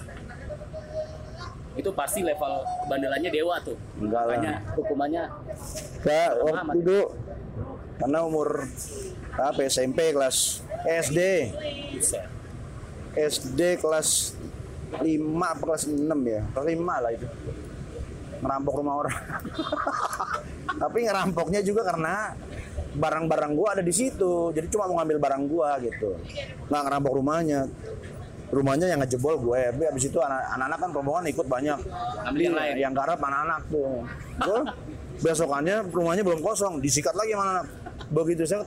itu 1.79 1.91
pasti 1.95 2.21
level 2.27 2.53
bandelannya 2.91 3.31
dewa 3.31 3.57
tuh. 3.63 3.79
Enggak 4.03 4.23
lah. 4.27 4.35
Makanya 4.37 4.55
hukumannya 4.75 5.23
Enggak, 6.01 6.31
waktu 6.43 6.77
itu 6.83 6.99
karena 8.01 8.19
umur 8.25 8.49
apa 9.37 9.61
ya, 9.61 9.69
SMP 9.69 10.13
kelas 10.17 10.65
SD. 10.89 11.21
SD 13.11 13.61
kelas 13.83 14.39
5 14.97 15.03
apa 15.39 15.63
kelas 15.67 15.85
6 15.87 16.09
ya? 16.25 16.41
Kelas 16.57 16.67
5 16.67 17.05
lah 17.05 17.11
itu. 17.13 17.27
Ngerampok 18.41 18.75
rumah 18.81 18.95
orang. 19.05 19.17
Tapi 20.83 20.99
ngerampoknya 21.05 21.61
juga 21.61 21.85
karena 21.85 22.33
barang-barang 22.97 23.53
gua 23.55 23.69
ada 23.79 23.83
di 23.85 23.95
situ. 23.95 24.51
Jadi 24.51 24.67
cuma 24.73 24.91
mau 24.91 25.03
ngambil 25.03 25.19
barang 25.23 25.43
gua 25.47 25.79
gitu. 25.79 26.17
Nggak 26.67 26.83
ngerampok 26.87 27.13
rumahnya. 27.15 27.61
Rumahnya 28.51 28.91
yang 28.91 28.99
ngejebol 28.99 29.39
gue, 29.47 29.63
tapi 29.71 29.87
abis 29.95 30.11
itu 30.11 30.19
anak- 30.19 30.59
anak-anak 30.59 30.79
kan 30.83 30.91
rombongan 30.91 31.25
ikut 31.31 31.47
banyak. 31.47 31.79
Ambil 32.27 32.43
yang 32.51 32.57
lain. 32.59 32.75
Yang 32.83 32.93
garap 32.99 33.19
anak-anak 33.23 33.63
tuh. 33.71 34.03
Gua 34.43 34.61
besokannya 35.23 35.77
rumahnya 35.87 36.27
belum 36.27 36.43
kosong, 36.43 36.83
disikat 36.83 37.15
lagi 37.15 37.31
sama 37.31 37.63
anak. 37.63 37.67
Begitu 38.11 38.43
saya 38.43 38.67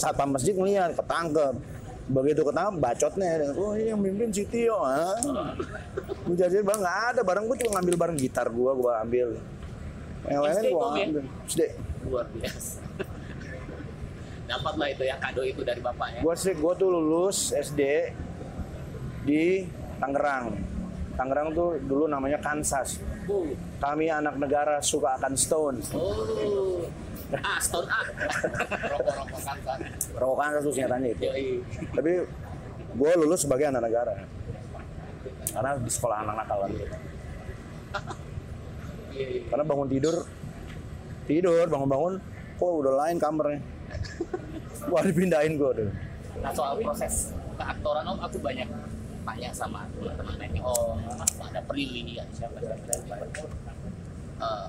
satpam 0.00 0.32
masjid 0.32 0.56
ngeliat 0.56 0.96
ketangkep 0.96 1.54
begitu 2.10 2.42
ketangkep 2.42 2.74
bacotnya 2.82 3.28
oh 3.54 3.72
ini 3.78 3.94
yang 3.94 4.00
mimpin 4.02 4.34
si 4.34 4.42
Tio 4.48 4.82
ah. 4.82 5.14
Gua 6.26 6.34
jadi 6.34 6.58
bang 6.64 6.80
nggak 6.82 6.98
ada 7.14 7.20
barang 7.22 7.44
gue 7.46 7.56
cuma 7.62 7.78
ngambil 7.78 7.94
barang 8.00 8.16
gitar 8.18 8.46
gua 8.50 8.72
gua 8.74 8.92
ambil 9.06 9.38
yang 10.26 10.40
lainnya 10.42 10.62
SD 10.64 10.74
gua 10.74 10.84
Om, 10.90 10.96
ya? 10.98 11.66
Luar 12.06 12.26
biasa. 12.32 12.80
Dapatlah 14.50 14.88
itu 14.90 15.06
ya 15.06 15.14
kado 15.22 15.46
itu 15.46 15.62
dari 15.62 15.78
bapaknya. 15.78 16.26
gua 16.26 16.34
sih 16.34 16.58
gua 16.58 16.74
tuh 16.74 16.90
lulus 16.90 17.54
SD 17.54 18.10
di 19.22 19.62
Tangerang 20.00 20.56
Tangerang 21.14 21.54
tuh 21.54 21.78
dulu 21.84 22.08
namanya 22.10 22.40
Kansas 22.40 22.98
Oh, 23.30 23.46
kami 23.78 24.10
anak 24.10 24.34
negara 24.42 24.82
suka 24.82 25.14
akan 25.14 25.38
stone 25.38 25.78
oh. 25.94 26.82
Ah, 27.30 27.62
stone 27.62 27.86
ah. 27.86 28.02
Rokok-rokok 28.90 29.38
kantor. 29.38 29.78
rokok 30.18 30.36
Kansas 30.42 30.62
tuh 30.66 30.74
singkatannya 30.74 31.14
itu 31.14 31.30
tapi 31.94 32.26
gue 32.90 33.10
lulus 33.22 33.46
sebagai 33.46 33.70
anak 33.70 33.86
negara 33.86 34.18
karena 35.54 35.78
di 35.78 35.90
sekolah 35.94 36.26
anak 36.26 36.34
nakalan 36.42 36.70
karena 39.50 39.62
bangun 39.62 39.86
tidur 39.86 40.26
tidur 41.30 41.62
bangun-bangun 41.70 42.18
kok 42.58 42.72
udah 42.82 42.92
lain 43.06 43.16
kamarnya. 43.22 43.62
Wah 44.90 45.02
dipindahin 45.06 45.54
gue 45.54 45.70
dulu 45.70 45.92
Nah 46.40 46.52
soal 46.56 46.80
proses 46.80 47.36
keaktoran 47.60 48.04
Om, 48.08 48.18
aku 48.24 48.36
banyak 48.40 48.68
tanya 49.20 49.50
sama 49.52 49.84
teman-teman 49.92 50.34
lainnya. 50.40 50.62
Oh, 50.64 50.96
ada 51.44 51.60
Prilly, 51.68 52.16
ada 52.16 52.32
siapa 52.32 52.56
siapa. 52.64 53.14
Eh, 54.40 54.68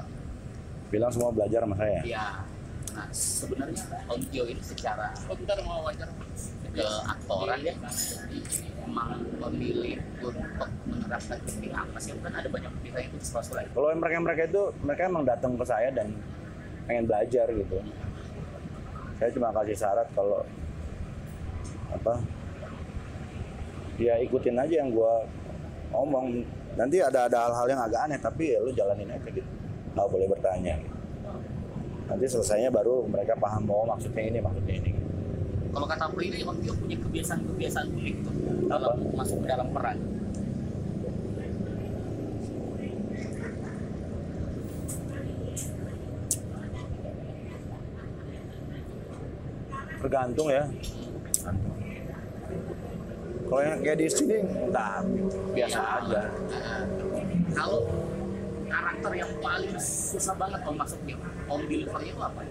bilang 0.92 1.12
semua 1.16 1.32
belajar 1.32 1.64
sama 1.64 1.76
saya. 1.80 2.04
ya, 2.04 2.44
nah 2.92 3.08
sebenarnya 3.16 3.80
Om 4.12 4.22
Tio 4.28 4.44
ini 4.52 4.60
secara 4.60 5.16
oh 5.32 5.36
bentar 5.40 5.56
mau 5.64 5.88
wawancara 5.88 6.12
ke 6.76 6.88
aktoran 7.08 7.60
ya. 7.64 7.76
Emang 8.82 9.24
memilih 9.40 10.04
untuk 10.20 10.68
menerapkan 10.84 11.40
teknik 11.48 11.72
apa 11.72 11.98
sih? 12.04 12.12
Kan 12.20 12.36
ada 12.36 12.50
banyak 12.52 12.72
yang 12.92 13.08
itu 13.08 13.24
sesuatu 13.24 13.56
lagi. 13.56 13.72
Kalau 13.72 13.88
mereka 13.96 14.20
mereka 14.20 14.42
itu 14.52 14.64
mereka 14.84 15.02
emang 15.08 15.24
datang 15.24 15.56
ke 15.56 15.64
saya 15.64 15.88
dan 15.96 16.12
pengen 16.86 17.06
belajar 17.10 17.48
gitu. 17.52 17.78
Saya 19.18 19.30
cuma 19.34 19.54
kasih 19.54 19.78
syarat 19.78 20.08
kalau 20.18 20.42
apa 21.92 22.14
ya 24.00 24.18
ikutin 24.24 24.58
aja 24.58 24.82
yang 24.82 24.90
gua 24.96 25.28
ngomong 25.92 26.42
nanti 26.80 27.04
ada 27.04 27.28
ada 27.28 27.52
hal-hal 27.52 27.68
yang 27.68 27.82
agak 27.84 28.02
aneh 28.08 28.18
tapi 28.18 28.56
ya 28.56 28.60
lu 28.64 28.72
jalanin 28.74 29.12
aja 29.12 29.30
gitu. 29.30 29.50
Nggak 29.94 30.08
boleh 30.10 30.28
bertanya. 30.30 30.76
Gitu. 30.80 31.00
nanti 32.12 32.28
selesainya 32.28 32.68
baru 32.68 33.08
mereka 33.08 33.40
paham 33.40 33.64
bahwa 33.64 33.96
maksudnya 33.96 34.28
ini 34.28 34.44
maksudnya 34.44 34.84
ini. 34.84 34.92
Kalau 35.72 35.88
kata 35.88 36.12
Prilly 36.12 36.44
Om 36.44 36.60
Tio 36.60 36.76
punya 36.76 37.00
kebiasaan-kebiasaan 37.00 37.88
unik 37.96 38.16
tuh 38.28 38.36
dalam 38.68 39.00
masuk 39.16 39.40
ke 39.40 39.48
dalam 39.48 39.72
peran 39.72 39.96
tergantung 50.02 50.48
ya 50.50 50.66
kalau 53.52 53.62
yang 53.68 53.80
kayak 53.84 53.98
di 54.00 54.08
sini 54.08 54.38
enggak 54.48 55.04
biasa 55.52 55.80
aja 56.00 56.22
Kalau 57.52 57.84
karakter 58.72 59.12
yang 59.12 59.32
paling 59.44 59.76
susah 59.76 60.36
banget 60.40 60.64
om 60.64 60.76
masukin, 60.80 61.20
om 61.52 61.60
delivernya 61.68 62.16
itu 62.16 62.22
apa? 62.24 62.42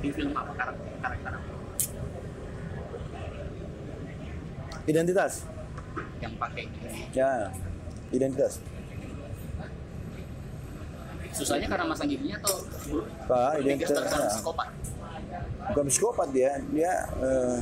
Di 0.00 0.08
film 0.08 0.32
apa 0.32 0.52
karakter? 0.56 0.84
karakter 1.04 1.32
apa? 1.36 1.50
identitas 4.88 5.32
Yang 6.24 6.32
pakai 6.40 6.64
ya 7.12 7.52
identitas 8.14 8.52
susahnya 11.36 11.68
karena 11.68 11.84
masang 11.84 12.08
giginya 12.08 12.40
atau 12.40 12.64
Pak, 13.28 13.60
identitas 13.60 14.08
ya. 14.08 14.24
psikopat? 14.32 14.72
Bukan 15.72 15.86
psikopat 15.90 16.28
dia 16.30 16.60
dia 16.70 16.92
eh, 17.22 17.58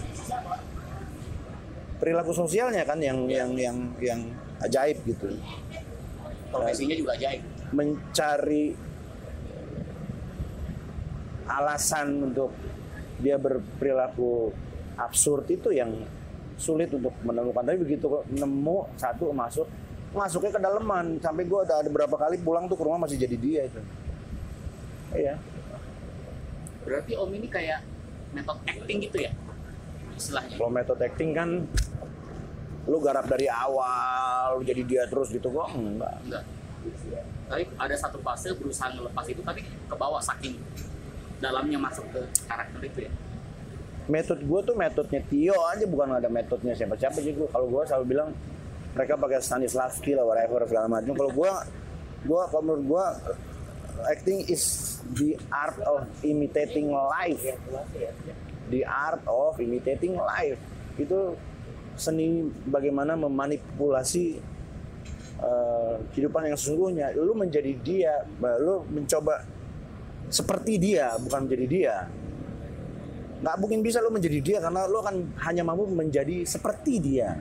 perilaku 1.98 2.36
sosialnya 2.36 2.84
kan 2.84 3.00
yang 3.00 3.24
yang 3.30 3.50
yang 3.56 3.76
yang 4.02 4.20
ajaib 4.60 5.00
gitu. 5.08 5.34
Profesinya 6.52 6.94
juga 6.94 7.12
ajaib. 7.18 7.42
mencari 7.74 8.78
alasan 11.50 12.30
untuk 12.30 12.54
dia 13.18 13.34
berperilaku 13.34 14.54
absurd 14.94 15.48
itu 15.50 15.74
yang 15.74 15.90
sulit 16.54 16.92
untuk 16.94 17.10
menemukan. 17.26 17.66
Tapi 17.66 17.78
begitu 17.82 18.06
nemu 18.30 18.78
satu 18.94 19.34
masuk 19.34 19.66
masuknya 20.14 20.54
ke 20.54 20.60
daleman 20.62 21.18
sampai 21.18 21.42
gue 21.42 21.60
ada 21.66 21.82
beberapa 21.90 22.14
kali 22.14 22.38
pulang 22.38 22.70
tuh 22.70 22.78
ke 22.78 22.84
rumah 22.86 23.02
masih 23.02 23.18
jadi 23.18 23.34
dia 23.34 23.60
itu. 23.66 23.80
Iya. 25.10 25.34
Berarti 26.86 27.12
om 27.18 27.30
ini 27.34 27.50
kayak 27.50 27.82
metode 28.34 28.60
acting 28.66 28.98
gitu 29.06 29.18
ya? 29.22 29.30
Istilahnya. 30.14 30.54
kalau 30.58 30.70
metode 30.70 31.02
acting 31.02 31.30
kan 31.34 31.48
lu 32.84 32.98
garap 33.00 33.24
dari 33.26 33.48
awal 33.48 34.60
lu 34.60 34.62
jadi 34.62 34.82
dia 34.84 35.02
terus 35.08 35.32
gitu 35.32 35.48
kok 35.48 35.72
enggak 35.72 36.14
Enggak. 36.28 36.44
Tapi 37.48 37.64
ada 37.80 37.96
satu 37.96 38.20
fase 38.20 38.52
berusaha 38.52 38.92
ngelepas 38.92 39.24
itu 39.24 39.40
tapi 39.40 39.64
ke 39.64 39.94
bawah 39.96 40.20
saking 40.20 40.60
dalamnya 41.40 41.80
masuk 41.80 42.04
ke 42.12 42.20
karakter 42.44 42.80
itu 42.84 42.98
ya. 43.08 43.12
metode 44.04 44.44
gue 44.44 44.60
tuh 44.68 44.76
metodenya 44.76 45.20
Tio 45.24 45.56
aja 45.64 45.84
bukan 45.88 46.20
ada 46.20 46.28
metodenya 46.28 46.76
siapa-siapa 46.76 47.16
sih 47.24 47.32
gue 47.32 47.48
kalau 47.48 47.72
gue 47.72 47.82
selalu 47.88 48.04
bilang 48.04 48.36
mereka 48.92 49.16
pakai 49.16 49.40
Stanislavski 49.40 50.12
lah 50.12 50.28
whatever 50.28 50.60
segala 50.68 50.92
macam 50.92 51.16
kalau 51.16 51.32
gue 51.32 51.52
gue 52.28 52.42
kalau 52.52 52.62
menurut 52.68 52.84
gue 52.84 53.04
acting 54.10 54.44
is 54.50 54.96
the 55.14 55.38
art 55.50 55.78
of 55.86 56.06
imitating 56.26 56.90
life 56.90 57.42
the 58.70 58.82
art 58.84 59.22
of 59.28 59.58
imitating 59.60 60.18
life 60.18 60.58
itu 60.98 61.38
seni 61.94 62.50
bagaimana 62.66 63.14
memanipulasi 63.14 64.42
eh, 65.38 65.94
kehidupan 66.14 66.50
yang 66.50 66.58
sesungguhnya 66.58 67.14
lu 67.14 67.38
menjadi 67.38 67.72
dia 67.82 68.26
lu 68.58 68.82
mencoba 68.90 69.46
seperti 70.26 70.80
dia 70.80 71.14
bukan 71.20 71.46
menjadi 71.46 71.66
dia 71.70 71.96
nggak 73.44 73.60
mungkin 73.60 73.84
bisa 73.84 74.00
lo 74.00 74.08
menjadi 74.08 74.40
dia 74.40 74.56
karena 74.56 74.88
lo 74.88 75.04
akan 75.04 75.36
hanya 75.44 75.60
mampu 75.60 75.84
menjadi 75.92 76.48
seperti 76.48 76.96
dia. 76.96 77.36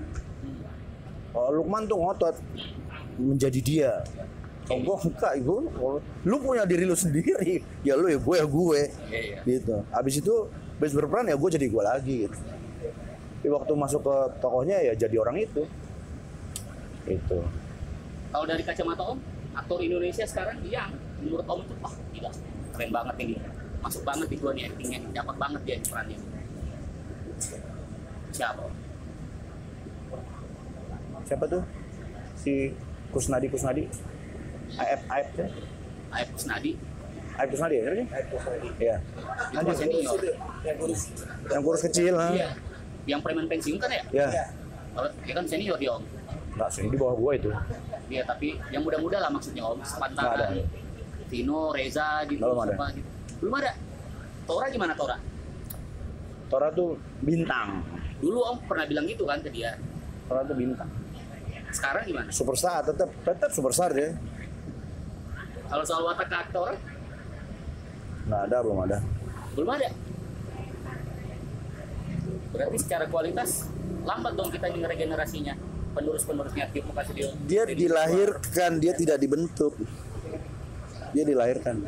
Oh, 1.32 1.48
Lukman 1.48 1.88
tuh 1.88 1.96
ngotot 1.96 2.36
menjadi 3.16 3.60
dia. 3.64 3.92
Gue 4.64 4.96
enggak, 4.96 5.34
gue, 5.44 5.60
lu 6.24 6.36
punya 6.40 6.64
diri 6.64 6.88
lu 6.88 6.96
sendiri. 6.96 7.60
Ya 7.88 8.00
lu 8.00 8.08
ya 8.08 8.16
gue 8.16 8.36
ya 8.40 8.48
gue. 8.48 8.82
Iya, 9.12 9.38
Gitu. 9.44 9.76
Abis 9.92 10.24
itu, 10.24 10.36
habis 10.80 10.94
berperan 10.96 11.28
ya 11.28 11.36
gue 11.36 11.50
jadi 11.52 11.68
gue 11.68 11.84
lagi. 11.84 12.18
Gitu. 12.28 12.40
Tapi 13.44 13.52
waktu 13.52 13.76
masuk 13.76 14.08
ke 14.08 14.16
tokohnya 14.40 14.80
ya 14.80 14.96
jadi 14.96 15.20
orang 15.20 15.36
itu. 15.36 15.68
Itu. 17.04 17.44
Kalau 18.32 18.46
dari 18.48 18.64
kacamata 18.64 19.04
om, 19.04 19.20
aktor 19.52 19.84
Indonesia 19.84 20.24
sekarang 20.24 20.64
yang 20.64 20.96
menurut 21.20 21.44
om 21.52 21.60
itu 21.60 21.76
wah 21.84 21.92
gila 22.16 22.32
keren 22.72 22.92
banget 22.96 23.16
ini. 23.20 23.36
Masuk 23.84 24.08
banget 24.08 24.32
di 24.32 24.40
gua 24.40 24.56
nih 24.56 24.72
actingnya, 24.72 25.00
dapat 25.12 25.36
banget 25.36 25.62
dia 25.68 25.76
perannya. 25.84 26.16
Siapa? 28.32 28.64
Siapa 31.28 31.46
tuh? 31.52 31.64
Si 32.40 32.72
Kusnadi 33.12 33.52
Kusnadi. 33.52 33.84
Aep 34.80 35.02
Aep 35.10 35.28
ya? 35.38 35.48
Aep 36.14 36.28
Kusnadi. 36.34 36.72
Aep 37.38 37.48
Kusnadi 37.54 37.76
ya? 37.78 37.84
Iya. 37.84 38.06
Iya. 38.82 38.96
Itu 39.54 39.74
senior. 39.78 40.20
Yang 41.50 41.62
kurus 41.62 41.82
kecil, 41.86 42.14
ha? 42.18 42.30
Iya. 42.34 42.50
Yang 43.06 43.20
preman 43.22 43.46
pensiun 43.52 43.78
kan 43.78 43.90
ya? 43.92 44.04
Ya. 44.14 44.46
Kalau 44.94 45.10
dia 45.26 45.34
kan 45.34 45.46
senior 45.50 45.78
dia 45.78 45.92
om. 45.98 46.04
Enggak 46.54 46.70
sih, 46.70 46.86
di 46.86 46.98
bawah 46.98 47.16
gua 47.18 47.32
itu. 47.34 47.50
Dia 48.10 48.22
tapi 48.30 48.62
yang 48.70 48.86
muda-muda 48.86 49.18
lah 49.22 49.30
maksudnya 49.34 49.66
om. 49.66 49.82
Sepantaran. 49.82 50.62
Vino, 51.30 51.74
Reza 51.74 52.22
gitu. 52.30 52.46
Belum 52.46 52.62
ada. 52.62 52.74
siapa 52.74 52.86
gitu. 52.94 53.10
Belum 53.42 53.54
ada. 53.58 53.72
Tora 54.46 54.66
gimana 54.70 54.94
Tora? 54.94 55.18
Tora 56.50 56.68
tuh 56.70 57.02
bintang. 57.26 57.82
Dulu 58.22 58.40
om 58.46 58.58
pernah 58.70 58.86
bilang 58.86 59.06
gitu 59.10 59.26
kan 59.26 59.42
ke 59.42 59.50
dia. 59.50 59.74
Tora 60.30 60.46
tuh 60.46 60.54
bintang. 60.54 60.90
Sekarang 61.74 62.06
gimana? 62.06 62.30
Superstar 62.30 62.86
tetap 62.86 63.10
tetap 63.26 63.50
superstar 63.50 63.90
dia. 63.98 64.14
Kalau 65.74 65.86
soal 65.90 66.06
watak 66.06 66.30
aktor 66.30 66.78
Nggak 68.30 68.42
ada 68.46 68.58
belum 68.62 68.80
ada. 68.86 68.98
belum 69.58 69.70
ada. 69.74 69.90
Berarti 72.54 72.78
secara 72.78 73.10
kualitas 73.10 73.74
lambat 74.06 74.38
dong 74.38 74.54
kita 74.54 74.70
nih 74.70 74.86
regenerasinya. 74.86 75.58
Penerus-penerusnya 75.94 76.70
Tio 76.74 76.86
Makasih 76.90 77.38
Dia 77.50 77.66
dilahirkan, 77.70 78.82
dia 78.82 78.94
tidak 78.98 79.18
dibentuk. 79.18 79.74
Dia 81.14 81.26
dilahirkan. 81.26 81.86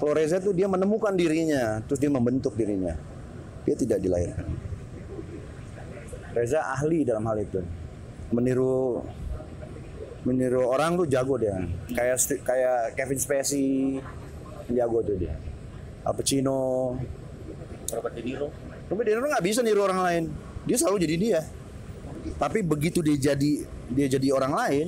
Kalau 0.00 0.12
Reza 0.12 0.40
tuh 0.40 0.52
dia 0.52 0.68
menemukan 0.68 1.12
dirinya, 1.16 1.80
terus 1.84 2.00
dia 2.00 2.12
membentuk 2.12 2.52
dirinya. 2.56 2.96
Dia 3.68 3.76
tidak 3.76 4.00
dilahirkan. 4.00 4.48
Reza 6.36 6.60
ahli 6.72 7.04
dalam 7.04 7.24
hal 7.24 7.40
itu. 7.40 7.64
Meniru 8.28 9.00
meniru 10.24 10.64
orang 10.64 10.96
tuh 10.96 11.06
jago 11.06 11.36
dia. 11.36 11.60
Kayak 11.92 12.16
kayak 12.42 12.78
Kevin 12.96 13.20
Spacey 13.20 14.00
jago 14.72 15.04
tuh 15.04 15.16
dia. 15.20 15.36
Al 16.04 16.12
Pacino. 16.12 16.96
Robert 17.94 18.14
De 18.16 18.22
Niro. 18.24 18.48
Robert 18.90 19.06
De 19.06 19.12
Niro 19.14 19.28
nggak 19.28 19.44
bisa 19.44 19.60
niru 19.60 19.80
orang 19.84 20.00
lain. 20.00 20.24
Dia 20.64 20.76
selalu 20.80 21.04
jadi 21.04 21.16
dia. 21.16 21.40
Tapi 22.40 22.64
begitu 22.64 23.04
dia 23.04 23.32
jadi 23.32 23.68
dia 23.92 24.06
jadi 24.08 24.32
orang 24.32 24.52
lain, 24.56 24.86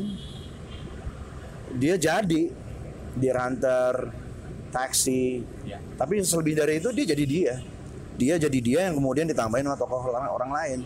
dia 1.77 2.01
jadi 2.01 2.43
dia 3.17 3.33
Hunter, 3.37 4.09
Taxi. 4.73 5.45
Tapi 6.01 6.25
selebih 6.25 6.57
dari 6.57 6.81
itu 6.81 6.89
dia 6.97 7.07
jadi 7.13 7.25
dia. 7.29 7.55
Dia 8.17 8.35
jadi 8.41 8.59
dia 8.65 8.81
yang 8.89 8.97
kemudian 8.97 9.29
ditambahin 9.29 9.69
sama 9.69 9.77
tokoh 9.77 10.01
orang, 10.09 10.25
orang 10.33 10.51
lain. 10.53 10.79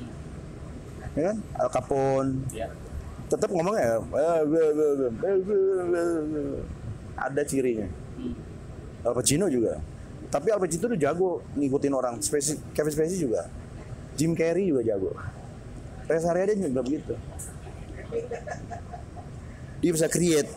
Ya 1.14 1.22
kan? 1.30 1.36
Al 1.58 1.68
Capone. 1.70 2.30
Tetap 3.30 3.48
"Eh, 4.10 4.42
be- 4.42 4.72
be- 4.74 4.94
be." 4.98 5.08
ada 7.20 7.42
cirinya. 7.46 7.86
Al 9.06 9.12
Pacino 9.14 9.46
juga. 9.46 9.78
Tapi 10.30 10.48
Al 10.50 10.60
Pacino 10.60 10.90
tuh 10.90 10.98
jago 10.98 11.40
ngikutin 11.54 11.92
orang. 11.94 12.14
Spacey, 12.18 12.58
Kevin 12.74 12.92
Spacey 12.92 13.18
juga. 13.22 13.46
Jim 14.18 14.34
Carrey 14.34 14.68
juga 14.68 14.82
jago. 14.84 15.14
Rest 16.10 16.26
area 16.26 16.50
dia 16.50 16.68
juga 16.68 16.82
begitu. 16.82 17.14
Dia 19.80 19.90
bisa 19.94 20.10
create. 20.10 20.50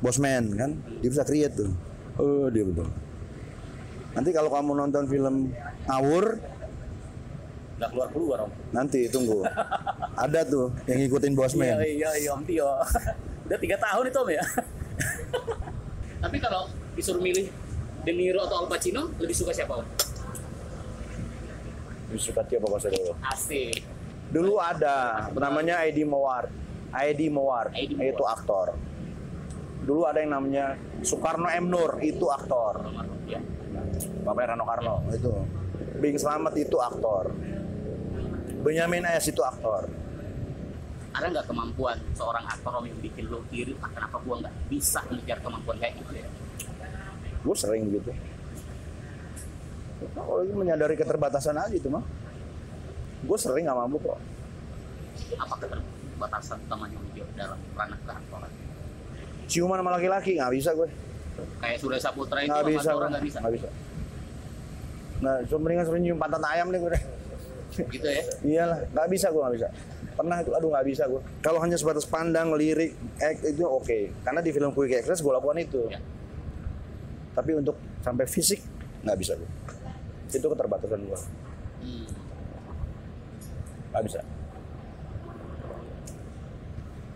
Bosman 0.00 0.56
kan, 0.56 0.70
dia 1.04 1.08
bisa 1.12 1.22
create 1.22 1.54
tuh. 1.54 1.70
Oh 2.16 2.48
dia 2.48 2.64
betul. 2.64 2.88
Nanti 4.16 4.30
kalau 4.32 4.50
kamu 4.50 4.72
nonton 4.74 5.04
film 5.06 5.52
ngawur, 5.86 6.40
Nggak 7.80 7.96
keluar-keluar 7.96 8.38
om. 8.44 8.52
nanti 8.76 9.08
tunggu. 9.08 9.40
Ada 10.12 10.44
tuh 10.44 10.68
yang 10.84 11.00
ngikutin 11.00 11.32
Bosman. 11.32 11.64
Iya, 11.64 11.80
iya, 11.80 12.10
iya 12.20 12.30
om 12.36 12.44
Tio. 12.44 12.68
Udah 13.48 13.56
tiga 13.56 13.80
tahun 13.80 14.12
itu 14.12 14.18
om 14.20 14.28
ya. 14.28 14.44
Tapi 16.28 16.36
kalau 16.36 16.68
disuruh 16.92 17.24
milih 17.24 17.48
De 18.04 18.12
Niro 18.12 18.44
atau 18.44 18.64
Al 18.64 18.68
Pacino, 18.68 19.08
lebih 19.16 19.32
suka 19.32 19.56
siapa 19.56 19.80
om? 19.80 19.86
Lebih 22.12 22.20
suka 22.20 22.44
dia 22.44 22.60
apa 22.60 22.68
dulu? 22.68 23.12
Asik. 23.24 23.80
Dulu 24.28 24.60
ada 24.60 25.28
namanya 25.32 25.80
Eddie 25.88 26.04
Mowar. 26.04 26.52
Eddie 26.92 27.32
Mowar 27.32 27.72
itu 27.80 28.24
aktor. 28.28 28.76
Dulu 29.88 30.04
ada 30.04 30.20
yang 30.20 30.36
namanya 30.36 30.76
Soekarno 31.00 31.48
M 31.48 31.72
Nur 31.72 31.96
itu 32.04 32.28
aktor. 32.28 32.92
Bapaknya 34.20 34.52
Rano 34.52 34.64
Karno 34.68 34.96
itu. 35.16 35.32
Bing 36.00 36.16
Slamet 36.16 36.54
itu 36.60 36.76
aktor. 36.76 37.32
Benyamin 38.60 39.08
S 39.16 39.32
itu 39.32 39.40
aktor. 39.40 39.88
Ada 41.10 41.26
nggak 41.26 41.46
kemampuan 41.50 41.98
seorang 42.14 42.44
aktor 42.46 42.70
om 42.76 42.86
yang 42.86 43.00
bikin 43.02 43.26
lo 43.26 43.42
iri, 43.50 43.74
ah, 43.82 43.90
kenapa 43.90 44.22
gua 44.22 44.46
nggak 44.46 44.54
bisa 44.70 45.02
mengejar 45.10 45.42
kemampuan 45.42 45.76
kayak 45.82 45.98
gitu 45.98 46.12
ya? 46.22 46.28
Gue 47.40 47.56
sering 47.56 47.88
gitu. 47.88 48.12
Kalau 50.12 50.44
itu 50.44 50.54
menyadari 50.56 50.94
keterbatasan 50.96 51.56
aja 51.56 51.72
itu 51.72 51.88
mah. 51.88 52.04
Gue 53.24 53.38
sering 53.40 53.64
nggak 53.64 53.78
mabuk 53.80 54.00
kok. 54.04 54.20
Apa 55.40 55.54
keterbatasan 55.60 56.56
utamanya 56.68 56.96
Om 57.00 57.08
dalam 57.36 57.58
ranah 57.76 57.98
keaktoran? 58.04 58.50
Ciuman 59.48 59.80
sama 59.80 59.90
laki-laki 59.96 60.36
nggak 60.36 60.52
bisa 60.52 60.70
gue. 60.76 60.88
Kayak 61.64 61.76
Surya 61.80 62.00
Saputra 62.00 62.44
itu 62.44 62.52
Nggak 62.52 62.66
bisa, 62.68 62.90
orang 62.92 63.10
nggak 63.16 63.24
bisa. 63.24 63.38
Nggak 63.40 63.54
bisa. 63.56 63.68
Nah, 65.20 65.36
cuma 65.48 65.58
mendingan 65.64 65.84
sering 65.88 66.02
nyium 66.04 66.18
pantat 66.20 66.44
ayam 66.44 66.68
deh 66.72 66.80
gue 66.80 66.92
deh. 66.96 67.04
Gitu 67.70 68.06
ya. 68.06 68.22
Iyalah, 68.42 68.78
nggak 68.90 69.08
bisa 69.10 69.26
gue 69.30 69.40
nggak 69.40 69.54
bisa. 69.56 69.68
Pernah 70.18 70.36
itu, 70.42 70.50
aduh 70.52 70.68
nggak 70.74 70.86
bisa 70.86 71.04
gue. 71.06 71.20
Kalau 71.40 71.58
hanya 71.62 71.76
sebatas 71.78 72.04
pandang, 72.04 72.52
lirik, 72.54 72.92
act 73.22 73.40
itu 73.46 73.62
oke. 73.64 73.98
Karena 74.26 74.40
di 74.42 74.50
film 74.50 74.70
Quick 74.74 75.00
Express 75.00 75.22
gue 75.22 75.32
lakukan 75.32 75.58
itu. 75.60 75.82
Tapi 77.34 77.50
untuk 77.56 77.76
sampai 78.02 78.26
fisik 78.26 78.60
nggak 79.06 79.16
bisa 79.16 79.32
gue. 79.38 79.50
Itu 80.30 80.46
keterbatasan 80.50 81.00
gue. 81.06 81.18
Hmm. 81.80 82.06
Nggak 83.90 84.04
bisa. 84.06 84.20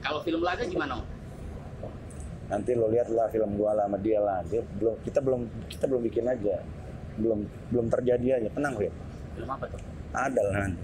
Kalau 0.05 0.21
film 0.21 0.45
laga 0.45 0.69
gimana? 0.69 1.01
Nanti 2.45 2.77
lo 2.77 2.93
lihat 2.93 3.09
lah 3.09 3.33
film 3.33 3.57
gua 3.57 3.73
lah 3.73 3.89
sama 3.89 3.97
dia 3.97 4.21
lah. 4.21 4.45
Dia 4.45 4.61
belum 4.61 5.01
kita 5.01 5.25
belum 5.25 5.41
kita 5.65 5.85
belum 5.89 6.03
bikin 6.13 6.25
aja. 6.29 6.61
Belum 7.17 7.49
belum 7.73 7.87
terjadi 7.89 8.37
aja. 8.37 8.49
Tenang 8.53 8.77
lihat. 8.77 8.95
Film 9.33 9.49
apa 9.49 9.65
tuh? 9.65 9.81
Ada 10.15 10.41
lah 10.41 10.55
nanti. 10.65 10.83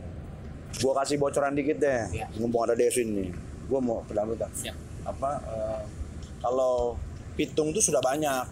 Gua 0.83 0.93
kasih 1.03 1.17
bocoran 1.19 1.55
dikit 1.55 1.79
deh. 1.79 2.03
Iya. 2.11 2.27
Mumpung 2.39 2.67
ada 2.67 2.75
Desin 2.75 3.15
nih. 3.15 3.31
Gua 3.71 3.79
mau 3.79 4.03
pendapatan. 4.07 4.51
Apa 5.07 5.31
eh, 5.47 5.83
kalau 6.43 6.99
pitung 7.39 7.71
tuh 7.71 7.83
sudah 7.83 8.03
banyak. 8.03 8.45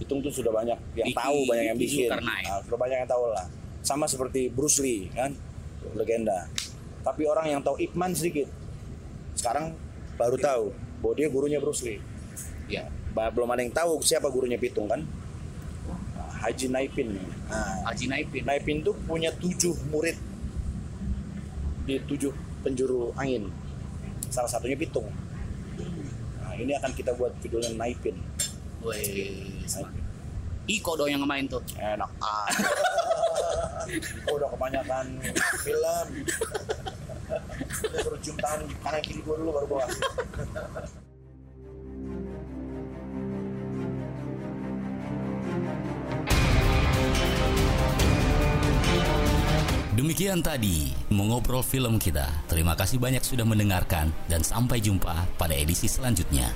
Pitung 0.00 0.24
tuh 0.24 0.32
sudah 0.32 0.48
banyak 0.54 0.78
yang 0.96 1.12
tahu, 1.12 1.44
banyak 1.44 1.64
yang 1.74 1.78
bikin. 1.78 2.08
Zulkarnain. 2.08 2.44
Nah, 2.46 2.58
sudah 2.64 2.78
banyak 2.78 2.96
yang 3.04 3.10
tahu 3.10 3.24
lah. 3.30 3.46
Sama 3.84 4.08
seperti 4.08 4.48
Bruce 4.48 4.80
Lee 4.80 5.12
kan, 5.12 5.36
legenda. 5.92 6.48
Tapi 7.04 7.28
orang 7.28 7.52
yang 7.52 7.60
tahu 7.60 7.76
Ip 7.76 7.92
Man 7.92 8.16
sedikit. 8.16 8.48
Sekarang 9.36 9.76
baru 10.16 10.40
tahu 10.40 10.64
bahwa 11.04 11.14
dia 11.18 11.28
gurunya 11.28 11.58
Bruce 11.60 11.84
Lee. 11.84 12.00
Ya. 12.64 12.88
Belum 13.12 13.46
ada 13.52 13.60
yang 13.60 13.74
tahu 13.76 14.00
siapa 14.00 14.32
gurunya 14.32 14.56
Pitung 14.56 14.88
kan? 14.88 15.04
Haji 16.44 16.66
Naipin. 16.68 17.16
Nah, 17.48 17.88
Haji 17.88 18.04
Naipin. 18.12 18.42
Naipin 18.44 18.84
tuh 18.84 18.92
punya 19.08 19.32
tujuh 19.40 19.72
murid 19.88 20.16
di 21.88 21.96
tujuh 22.04 22.32
penjuru 22.60 23.16
angin. 23.16 23.48
Salah 24.28 24.52
satunya 24.52 24.76
Pitung. 24.76 25.08
Nah, 26.40 26.52
ini 26.60 26.76
akan 26.76 26.92
kita 26.92 27.16
buat 27.16 27.32
judulnya 27.40 27.72
Naipin. 27.80 28.20
Wih, 28.84 29.64
Iko 30.64 30.96
dong 30.96 31.08
yang 31.08 31.24
ngemain 31.24 31.44
tuh. 31.48 31.64
Enak 31.80 32.12
aja. 32.24 32.68
Iko 33.88 34.30
udah 34.36 34.48
kebanyakan 34.52 35.06
film. 35.64 36.06
Dia 37.84 37.98
suruh 38.04 38.20
cium 38.20 38.36
tangan 38.38 38.68
kanan 38.84 39.00
kiri 39.02 39.20
gua 39.24 39.34
dulu 39.40 39.50
baru 39.56 39.66
gua 39.66 39.84
Demikian 49.94 50.42
tadi 50.42 50.90
mengobrol 51.14 51.62
film 51.62 52.02
kita. 52.02 52.26
Terima 52.50 52.74
kasih 52.74 52.98
banyak 52.98 53.22
sudah 53.22 53.46
mendengarkan 53.46 54.10
dan 54.26 54.42
sampai 54.42 54.82
jumpa 54.82 55.14
pada 55.38 55.54
edisi 55.54 55.86
selanjutnya. 55.86 56.50